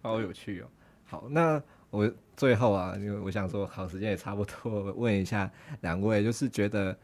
[0.02, 0.68] 好有趣哦！
[1.06, 5.52] 好，那我最后啊，因为我想说，好，时间也差不多，问一下
[5.82, 6.98] 两位，就是觉得，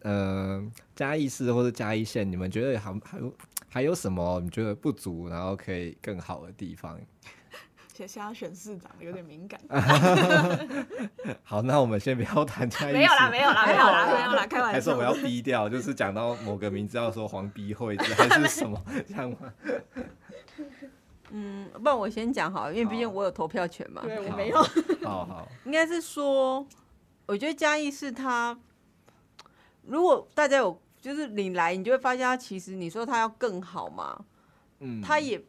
[0.00, 0.62] 呃，
[0.94, 3.34] 嘉义市或者嘉义县，你们觉得还还有
[3.68, 6.98] 还有什么你觉得不足，然后可以更好的地方？
[8.06, 9.60] 现在选市长有点敏感。
[11.42, 12.92] 好，那我们先不要谈嘉义。
[12.92, 14.72] 没有啦，没有啦，没有啦，没有啦，开玩笑。
[14.72, 15.68] 还是我们要逼掉？
[15.68, 19.52] 就是讲到某个名字要说黄逼会，还是什么 这样吗？
[21.30, 24.02] 嗯，不然我先讲好，因为毕竟我有投票权嘛。
[24.02, 24.62] 对，我没有。
[25.02, 25.48] 好好。
[25.64, 26.66] 应该是说，
[27.26, 28.58] 我觉得嘉义是他，
[29.86, 34.24] 如果大家有就是你来，你就会发现他其实你说他要更好嘛，
[34.80, 35.42] 嗯，他也。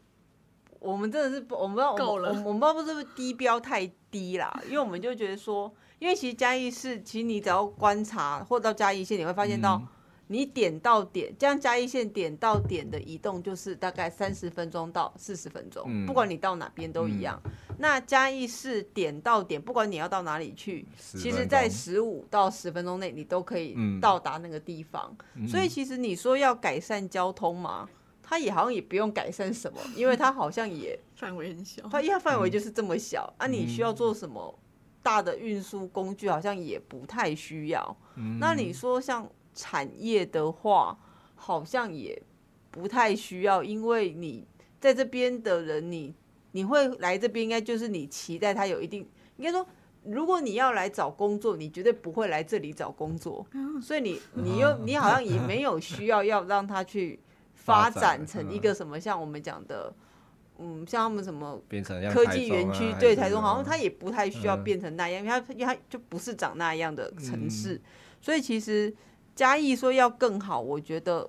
[0.82, 9.80] 我们真的是，我们不知道，我们我们不知道是不是低标太低啦，因为我们就觉得说，因为其实嘉义市，其实你只要观察或到嘉义县，你会发现到，
[10.26, 17.40] 你点到点，这样嘉义县点到点的移动就是大概三十分钟到四十分钟，不管你到哪边都一样。
[17.78, 25.16] 那嘉义市点到点，不管你要到哪里去，其实在十五到十分钟内，你都可以到达那个地方。
[25.48, 27.88] 所以其实你说要改善交通嘛？
[28.32, 34.58] 它也好像也不用改善什么，因为它好像也 范围很小，它因为范围就是这么小，嗯、啊，你需要做什么
[35.02, 37.94] 大的运输工具，好像也不太需要。
[38.14, 40.98] 嗯、那你说像产业的话，
[41.34, 42.22] 好像也
[42.70, 44.46] 不太需要，因为你
[44.80, 46.14] 在这边的人你，
[46.52, 49.06] 你你会来这边，应该就是你期待它有一定，
[49.36, 49.66] 应该说，
[50.04, 53.46] 如果你要来找工作，你绝对不会来这里找工作，
[53.82, 57.20] 所以你你又 你好像也没有需要要让他去。
[57.64, 59.92] 发展成一个什么，像我们讲的，
[60.58, 61.60] 嗯，像他们什么
[62.12, 67.80] 科技园区，对，台中好像它也不太需要变成那样，因为它因为它就不是长那样的城市，
[68.20, 68.92] 所以其实
[69.34, 71.28] 嘉义说要更好，我觉得，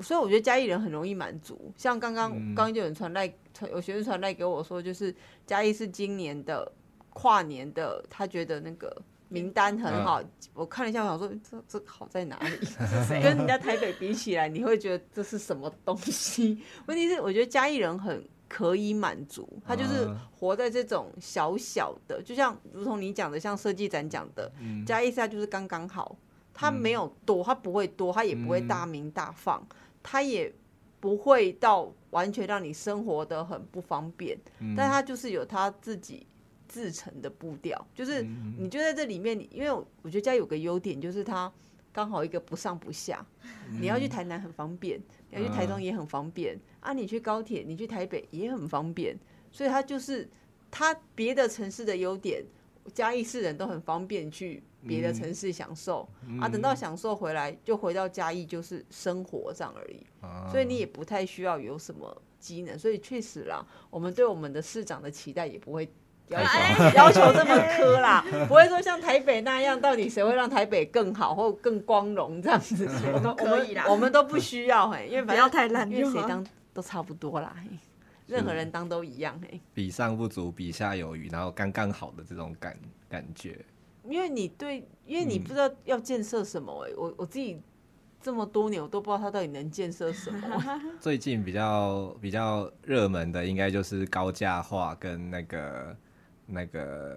[0.00, 1.72] 所以我觉得嘉义人很容易满足。
[1.76, 3.32] 像刚刚刚刚就有人传来，
[3.70, 5.14] 有学生传来给我说，就是
[5.46, 6.70] 嘉义是今年的
[7.10, 9.00] 跨年的，他觉得那个。
[9.30, 10.20] 名单很好，
[10.52, 12.66] 我看了一下，我想说这这好在哪里？
[13.22, 16.60] 跟人家台北比起来，你会觉得这是什么东西？
[16.86, 24.50] 问题是，我觉得嘉义人很可以满足，他就是活在这种小小的，就像如同你讲的，像设计展讲的，
[24.84, 26.16] 嘉义它就是刚刚好，
[26.52, 29.64] 他没有多，他不会多，他也不会大鸣大放，
[30.02, 30.52] 它也
[30.98, 34.36] 不会到完全让你生活的很不方便，
[34.76, 36.26] 但他就是有他自己。
[36.70, 38.22] 自成的步调，就是
[38.56, 41.52] 你就在这里面，你因为我觉得嘉义有个优点，就是它
[41.92, 43.26] 刚好一个不上不下。
[43.80, 45.00] 你要去台南很方便，
[45.30, 49.18] 你要去台中也很方便啊，你去高铁，你去台北也很方便，
[49.50, 50.28] 所以它就是
[50.70, 52.44] 它别的城市的优点，
[52.94, 56.08] 嘉义市人都很方便去别的城市享受
[56.40, 60.06] 啊，等到享受回来就回到嘉义就是生活这样而已，
[60.52, 65.88] 所以你也不太需要有什么机能，所以确实啦，我们对我们的市长的期待也不会。
[66.30, 72.88] 要求 要求这么苛啦，不会说像台北那样，到底谁会让台北更好或更光荣这样子？
[73.12, 77.54] 我们可以啦，我们都不需要嘿，因为不要太烂，因为谁当都差不多啦，
[78.26, 79.60] 任何人当都一样嘿。
[79.74, 82.76] 比上不足，比下有余，然后刚刚好的这种感
[83.08, 83.58] 感觉。
[84.08, 87.60] 因为你对，因为你不知道要建设什么哎，我我自己
[88.22, 90.64] 这么多年我都不知道它到底能建设什么。
[91.00, 95.96] 最近比较比较热门的，应该就是高价化跟那个。
[96.50, 97.16] 那个、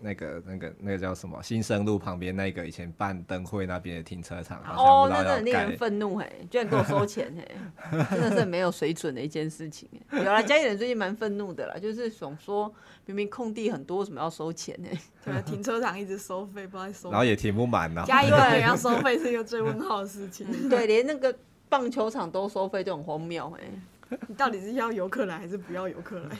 [0.00, 1.42] 那个、那个、那个叫什么？
[1.42, 7.46] 新生路旁边那个以前办灯会那边的停车场，哦，那真的令人愤怒嘿，居然给我收钱嘿，
[8.10, 9.88] 真的是很没有水准的一件事情。
[10.12, 12.72] 有啦，嘉义人最近蛮愤怒的啦，就是想说
[13.06, 14.88] 明明空地很多，为什么要收钱呢？
[15.24, 17.10] 对，停车场一直收费，不知道收。
[17.10, 18.02] 然后也停不满呢。
[18.08, 20.46] 嘉义人要收费是一个最问号的事情。
[20.68, 21.34] 对，连那个
[21.68, 24.18] 棒球场都收费，就很荒谬哎。
[24.26, 26.36] 你到底是要游客来还是不要游客来？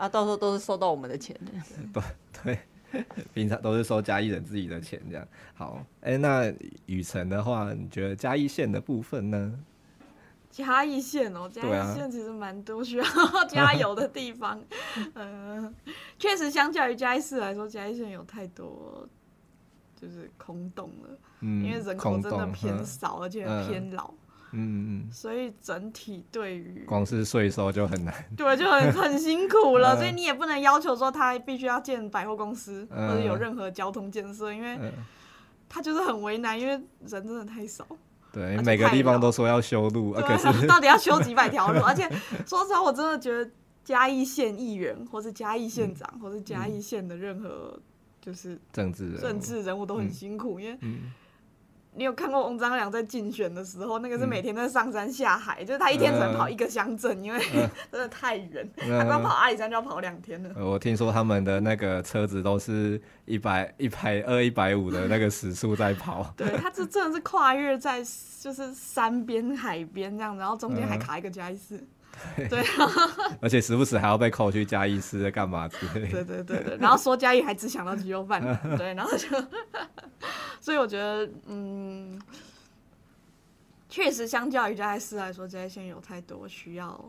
[0.00, 1.52] 啊，到时候都是收到我们的钱的。
[2.42, 2.58] 对
[2.90, 5.28] 对，平常都是收嘉义人自己的钱这样。
[5.52, 6.50] 好，哎、欸，那
[6.86, 9.60] 雨辰的话，你觉得嘉义县的部分呢？
[10.50, 13.04] 嘉义县哦，嘉义县其实蛮多需要
[13.46, 14.58] 加油的地方。
[15.14, 15.74] 嗯，
[16.18, 19.06] 确实，相较于嘉义市来说，嘉义县有太多
[19.94, 24.08] 就是空洞了，嗯，因为人口真的偏少，而且偏老。
[24.08, 24.16] 嗯
[24.52, 29.94] 嗯，所以整体对于光是税收就很难，对，就很很辛苦了。
[29.98, 34.78] 所以你也不能要求说他必须要建百货公司或者有任何交通建设，因为
[35.68, 37.86] 他就是很为难，因为人真的太少。
[38.32, 41.80] 对，每个地方都说要修路，可是到底要修几百条路？
[41.86, 42.08] 而且
[42.46, 43.50] 说实话，我真的觉得
[43.84, 47.80] 嘉义县议员，或是嘉义县长，或是嘉义县的任何
[48.20, 50.78] 就是政治政治人物都很辛苦，因为。
[51.92, 57.40] 你有看过翁章梁在竞选的时候，那个是每天在上山下海，嗯、就是他一天只能跑一个乡镇，嗯、因 为
[57.90, 60.50] 真的太远，嗯、他光跑阿里山就要跑两天了。
[60.64, 66.32] 我听说他们的那个车子都是一百、一百二、一百五的那个时速在跑。
[66.36, 68.02] 对，他这真的是跨越在
[68.40, 71.84] 就是山边、海边这样，然后中间还卡一个嘉义市。
[72.50, 72.62] 对，
[73.40, 76.08] 而且时不时还要被扣去嘉义市在干嘛之类的。
[76.08, 78.42] 对对对对，然后说嘉义还只想到鸡肉饭，
[78.76, 79.26] 对，然后就，
[80.60, 82.20] 所以我觉得，嗯，
[83.88, 87.04] 确实相较于嘉义市来说，这些县有太多需要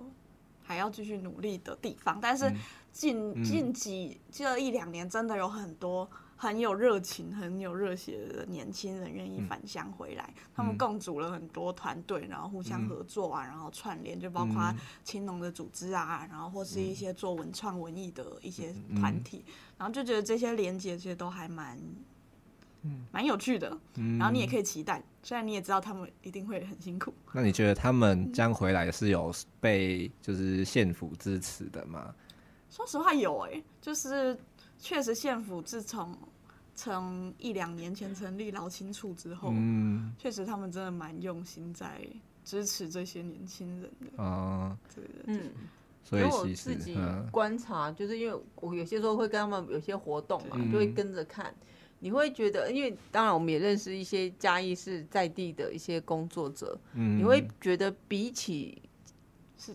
[0.64, 2.52] 还要继续努力的地方，但是
[2.92, 6.10] 近近几这一两年真的有很多。
[6.42, 14.74] 很有热情、很有热血的年轻人愿意返乡回来，嗯、他们共组了很多团队，然后互相合作啊，嗯、然后串联，就包括
[15.04, 21.80] 青农的组织啊，然后或是一些做文创文艺的一些团体，嗯、然后就觉得这些连接其实都还蛮，
[23.12, 23.78] 蛮、嗯、有趣的。
[23.96, 27.14] 嗯、然后你也可以期待，虽然你也知道他们一定会很辛苦。
[27.34, 32.14] 那你觉得他们将回来是有被就是县府支持的吗？
[32.70, 34.38] 说实话有哎、欸，就是
[34.80, 36.18] 确实县府自从。
[36.74, 42.02] 从一两年前成立劳青处之后，嗯，确实他们真的蛮用心在
[42.44, 45.52] 支持这些年轻人的啊，对的，嗯，
[46.04, 46.98] 所以我自己
[47.30, 51.54] 观察，就是因为我有些时候会跟他们有些活动嘛，就会跟着看，
[52.02, 58.82] 你会觉得，因为当然我们也认识一些嘉义市在地的一些工作者，嗯，你会觉得比起
[59.58, 59.74] 是，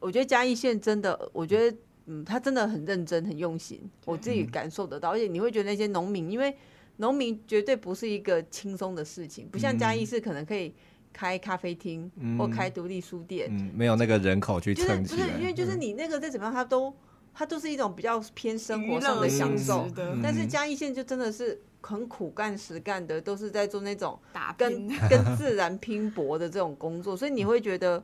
[0.00, 1.76] 我觉得嘉义县真的，我觉得。
[2.06, 5.12] 嗯，他真的很认真、很用心，我自己感受得到。
[5.12, 6.54] 而且你会觉得那些农民，因为
[6.98, 10.74] 农民绝对不是一个轻松的事情，不像嘉义市可能可以
[11.14, 15.18] 开咖啡厅或开独立书店，嗯，没有那个人口去撑起来。
[15.18, 16.94] 就是不是因为就是你那个再怎么样，他都
[17.34, 19.86] 他都是一种比较偏生活上的享受。
[20.22, 24.18] 但是嘉义县就真的是很苦干实干的，都是在做那种
[24.56, 28.02] 跟跟自然拼搏的这种工作，所以你会觉得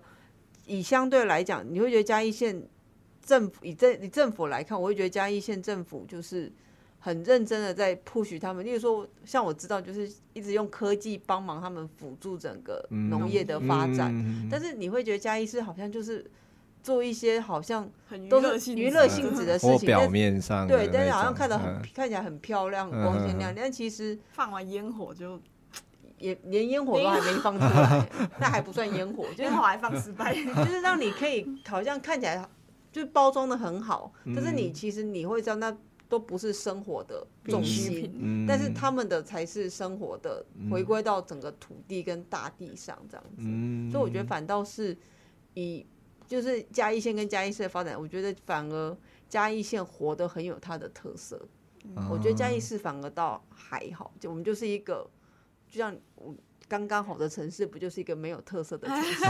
[0.66, 2.62] 以相对来讲，你会觉得嘉义县。
[3.22, 6.50] 政府以政以政府来看，我会觉得嘉义县政府就是
[6.98, 8.64] 很认真的在 push 他们。
[8.64, 14.10] 例如说，像我知道，就是一直用科技帮忙他们辅助整个农业的发展。
[14.10, 16.28] 嗯嗯、但是你会觉得嘉义市好像就是
[16.82, 17.88] 做一些好像
[18.28, 23.58] 都是娱乐性质的事情，表面上对，但是好像看得很、嗯、看起来很漂亮、很光鲜亮丽。
[23.60, 25.40] 但其实放完烟火就
[26.18, 28.08] 也连烟火都还没放出来，
[28.38, 32.46] 那还不算烟火，烟火还放失败， 就是让你可以好像看起来。
[32.92, 35.72] 就包装的很好，但是你其实你会知道，那
[36.08, 43.44] 都不是生活的重心，嗯、但是他们的才是生活的，回归到整个土地跟大地上这样子。
[43.46, 44.98] 嗯、所以我觉得反倒是
[45.54, 45.86] 以
[46.30, 48.96] 就是嘉义县跟嘉义市的发展，我觉得反而
[49.28, 51.36] 嘉义县活得很有它的特色。
[51.82, 55.10] 嗯、我觉得嘉义市反而倒还好，就我们就是一个，
[55.68, 56.32] 就像我。
[56.68, 59.24] 刚刚好的城市不就是一个没有特色的城市？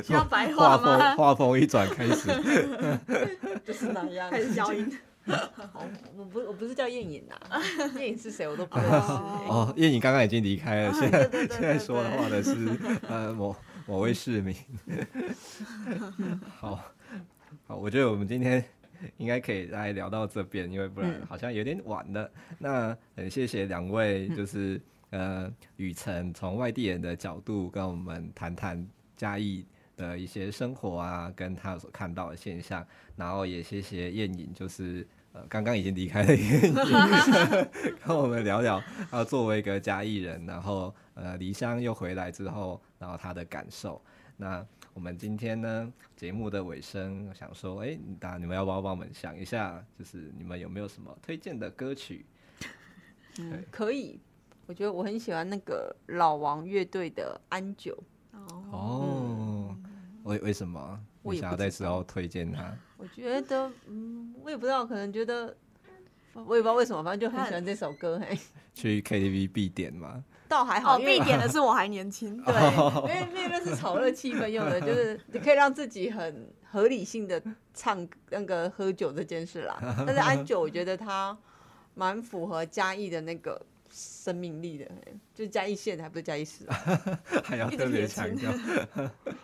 [0.02, 1.14] 需要白话吗？
[1.14, 2.30] 画风一转开始，
[3.62, 4.30] 就是那样。
[4.30, 4.90] 开始消音。
[6.16, 7.60] 我不我不是叫燕影啊，
[7.96, 8.96] 燕影是谁我都不认识。
[8.96, 12.54] 哦，燕影刚刚已经离开了，现在现在说的话的是
[13.10, 13.54] 呃某
[13.86, 14.54] 某位市民。
[16.58, 16.82] 好
[17.66, 18.64] 好，我觉得我们今天
[19.16, 22.30] 应该可以来聊到这边，因为不然好像有点晚了。
[22.58, 24.80] 那很谢谢两位，就是。
[25.10, 29.64] 呃，雨辰从外地人的角度跟我们谈谈嘉义
[29.96, 32.84] 的一些生活啊，跟他所看到的现象，
[33.14, 35.06] 然后也谢谢燕影，就是
[35.36, 36.28] 呃刚刚已经离开了
[38.02, 44.00] 跟我们聊聊啊作为一个嘉义人，然后呃离乡又回来之后，然后他的感受。
[44.38, 52.24] 那我们今天呢节目的尾声，我想说，哎，那你们要不要帮我们想一下，就是你们有没有什么推荐的歌曲？
[53.38, 54.18] 嗯，可以。
[54.64, 58.02] 我觉得我很喜欢那个老王乐队的《安久》
[58.72, 59.76] 哦，
[60.24, 60.98] 为为什么？
[61.22, 62.74] 我想要在时候推荐他？
[62.96, 65.54] 我觉得，嗯，我也不知道，可能觉得
[66.32, 68.18] 我也不知道为什么，反正就很喜欢这首歌。
[68.18, 68.38] 嘿，
[68.74, 70.24] 去 KTV 必点嘛？
[70.48, 72.42] 倒还好，必点的是我还年轻。
[72.42, 72.54] 对，
[73.02, 77.42] 因为那个是炒热气氛用的，就是你可以让自己很合理性的
[77.74, 79.76] 唱那个喝酒这件事啦。
[80.06, 81.36] 但是安久，我觉得他
[81.94, 83.60] 蛮符合嘉义的那个。
[84.26, 84.90] 生命力的，
[85.32, 86.66] 就嘉义县还不是嘉义市，
[87.44, 88.52] 还要特别强调。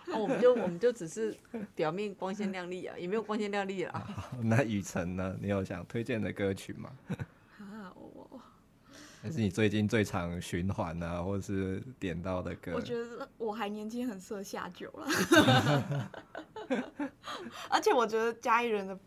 [0.09, 1.32] 那 我们就我们就只是
[1.76, 4.04] 表面光鲜亮丽啊，也没有光鲜亮丽啦。
[4.42, 5.36] 那雨辰呢？
[5.40, 6.90] 你有想推荐的歌曲吗？
[7.60, 8.40] 啊，我
[9.22, 12.72] 还是你最近最常循环啊，或者是点到的歌？
[12.74, 15.06] 我觉得我还年轻，很适合下酒了。
[17.70, 18.98] 而且我觉得嘉义人的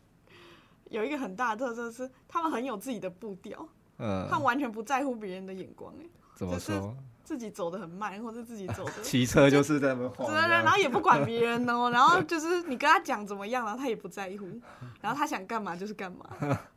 [0.89, 3.68] 有一个很大的特色是，他们很有自己的步调。
[3.97, 6.05] 嗯，他完全不在乎别人的眼光，哎，
[6.35, 6.95] 怎么说？
[7.23, 14.45] 自己走的很慢，或者自己走的 骑车就是在那边晃， 然后也不管别人哦， 然后就是你跟他讲怎么样，然后他也不在乎，
[15.01, 16.30] 然后他想干嘛就是干嘛，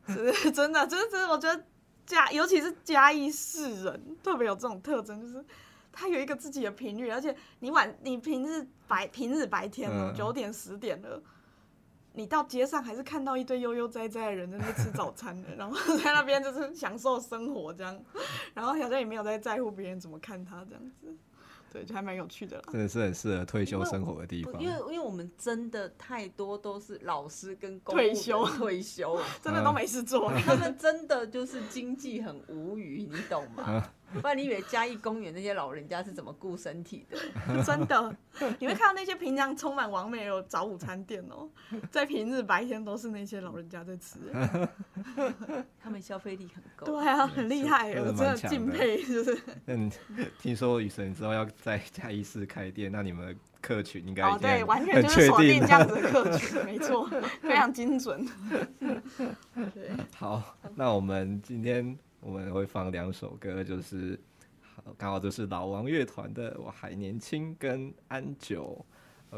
[0.07, 1.63] 是真的，就是真的，我觉得
[2.07, 5.45] 嘉，尤其是嘉义市人特别有这种特征，就是
[5.93, 11.21] 他有一个自己的频率，而且你晚你平日白平日白天了，九点十点了。
[12.19, 17.97] 你到街上还是看到一堆悠悠哉哉的人在那吃早餐的， 然后在那边就是享受生活这样，
[18.55, 21.15] 然后好像也没有在在乎别人怎么看他这样子，
[21.73, 22.65] 对，就还蛮有趣的啦。
[22.73, 24.53] 真的是很适合退休生活的地方。
[24.61, 33.89] 因为因为，因为我们真的太多都是老师跟退休退休， 真的都没事做，他们真的就是经济很无语，你懂吗？
[34.15, 37.19] 不然你以为嘉义公园那些老人家是怎么顾身体的？
[37.63, 38.17] 真的，
[38.59, 41.49] 你会看到那些平常充满完美的早午餐店哦，
[41.91, 44.19] 在平日白天都是那些老人家在吃，
[45.79, 46.87] 他们消费力很高。
[46.87, 49.39] 对啊，很厉害，我真的敬佩，就是。
[49.67, 49.91] 嗯，
[50.39, 57.07] 听说雨神之后要在嘉义市开店，那你们客群应该哦，对，完全就是锁定这样子的客群，没错，
[57.43, 58.27] 非常精准。
[59.75, 61.99] 对，好，那我们今天。
[62.21, 64.19] 我们会放两首歌，就是
[64.61, 68.85] 好刚好就是老王乐团的《我还年轻》跟《安久》。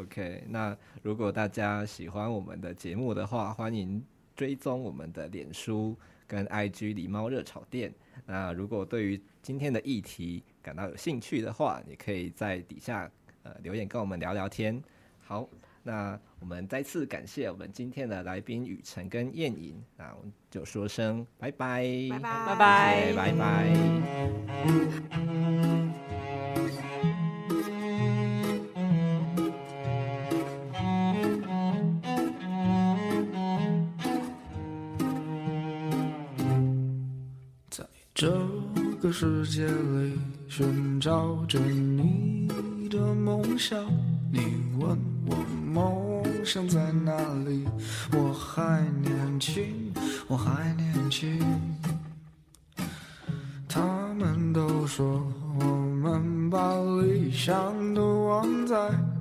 [0.00, 4.02] OK，那如果大家喜欢我们的节目的话，欢迎
[4.34, 5.96] 追踪我们的脸书
[6.26, 7.92] 跟 IG“ 狸猫热炒店”。
[8.26, 13.10] 那如果对于今天的议题感到有兴趣的话，你可以在底下
[13.42, 14.82] 呃留言跟我们聊聊天。
[15.20, 15.48] 好。
[15.90, 23.74] 那我们再次感谢我们今天的来宾雨辰跟燕颖，那我们就说声拜拜，拜拜，拜拜，拜拜。
[37.68, 37.84] 在
[38.14, 38.30] 这
[39.02, 40.16] 个世界里
[40.48, 43.84] 寻找着你的梦想，
[44.30, 44.38] 你
[44.78, 44.96] 问
[45.26, 45.59] 我。
[45.72, 47.16] 梦想在哪
[47.46, 47.64] 里？
[48.12, 49.92] 我还年轻，
[50.26, 51.38] 我还年轻。
[53.68, 53.80] 他
[54.18, 55.24] 们都说
[55.60, 58.76] 我们把理想都忘在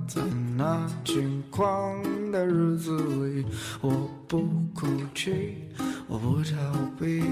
[0.08, 0.20] 在
[0.56, 2.02] 那轻狂
[2.32, 3.46] 的日子里。
[3.80, 4.42] 我不
[4.74, 5.54] 哭泣，
[6.08, 6.56] 我不逃
[6.98, 7.22] 避。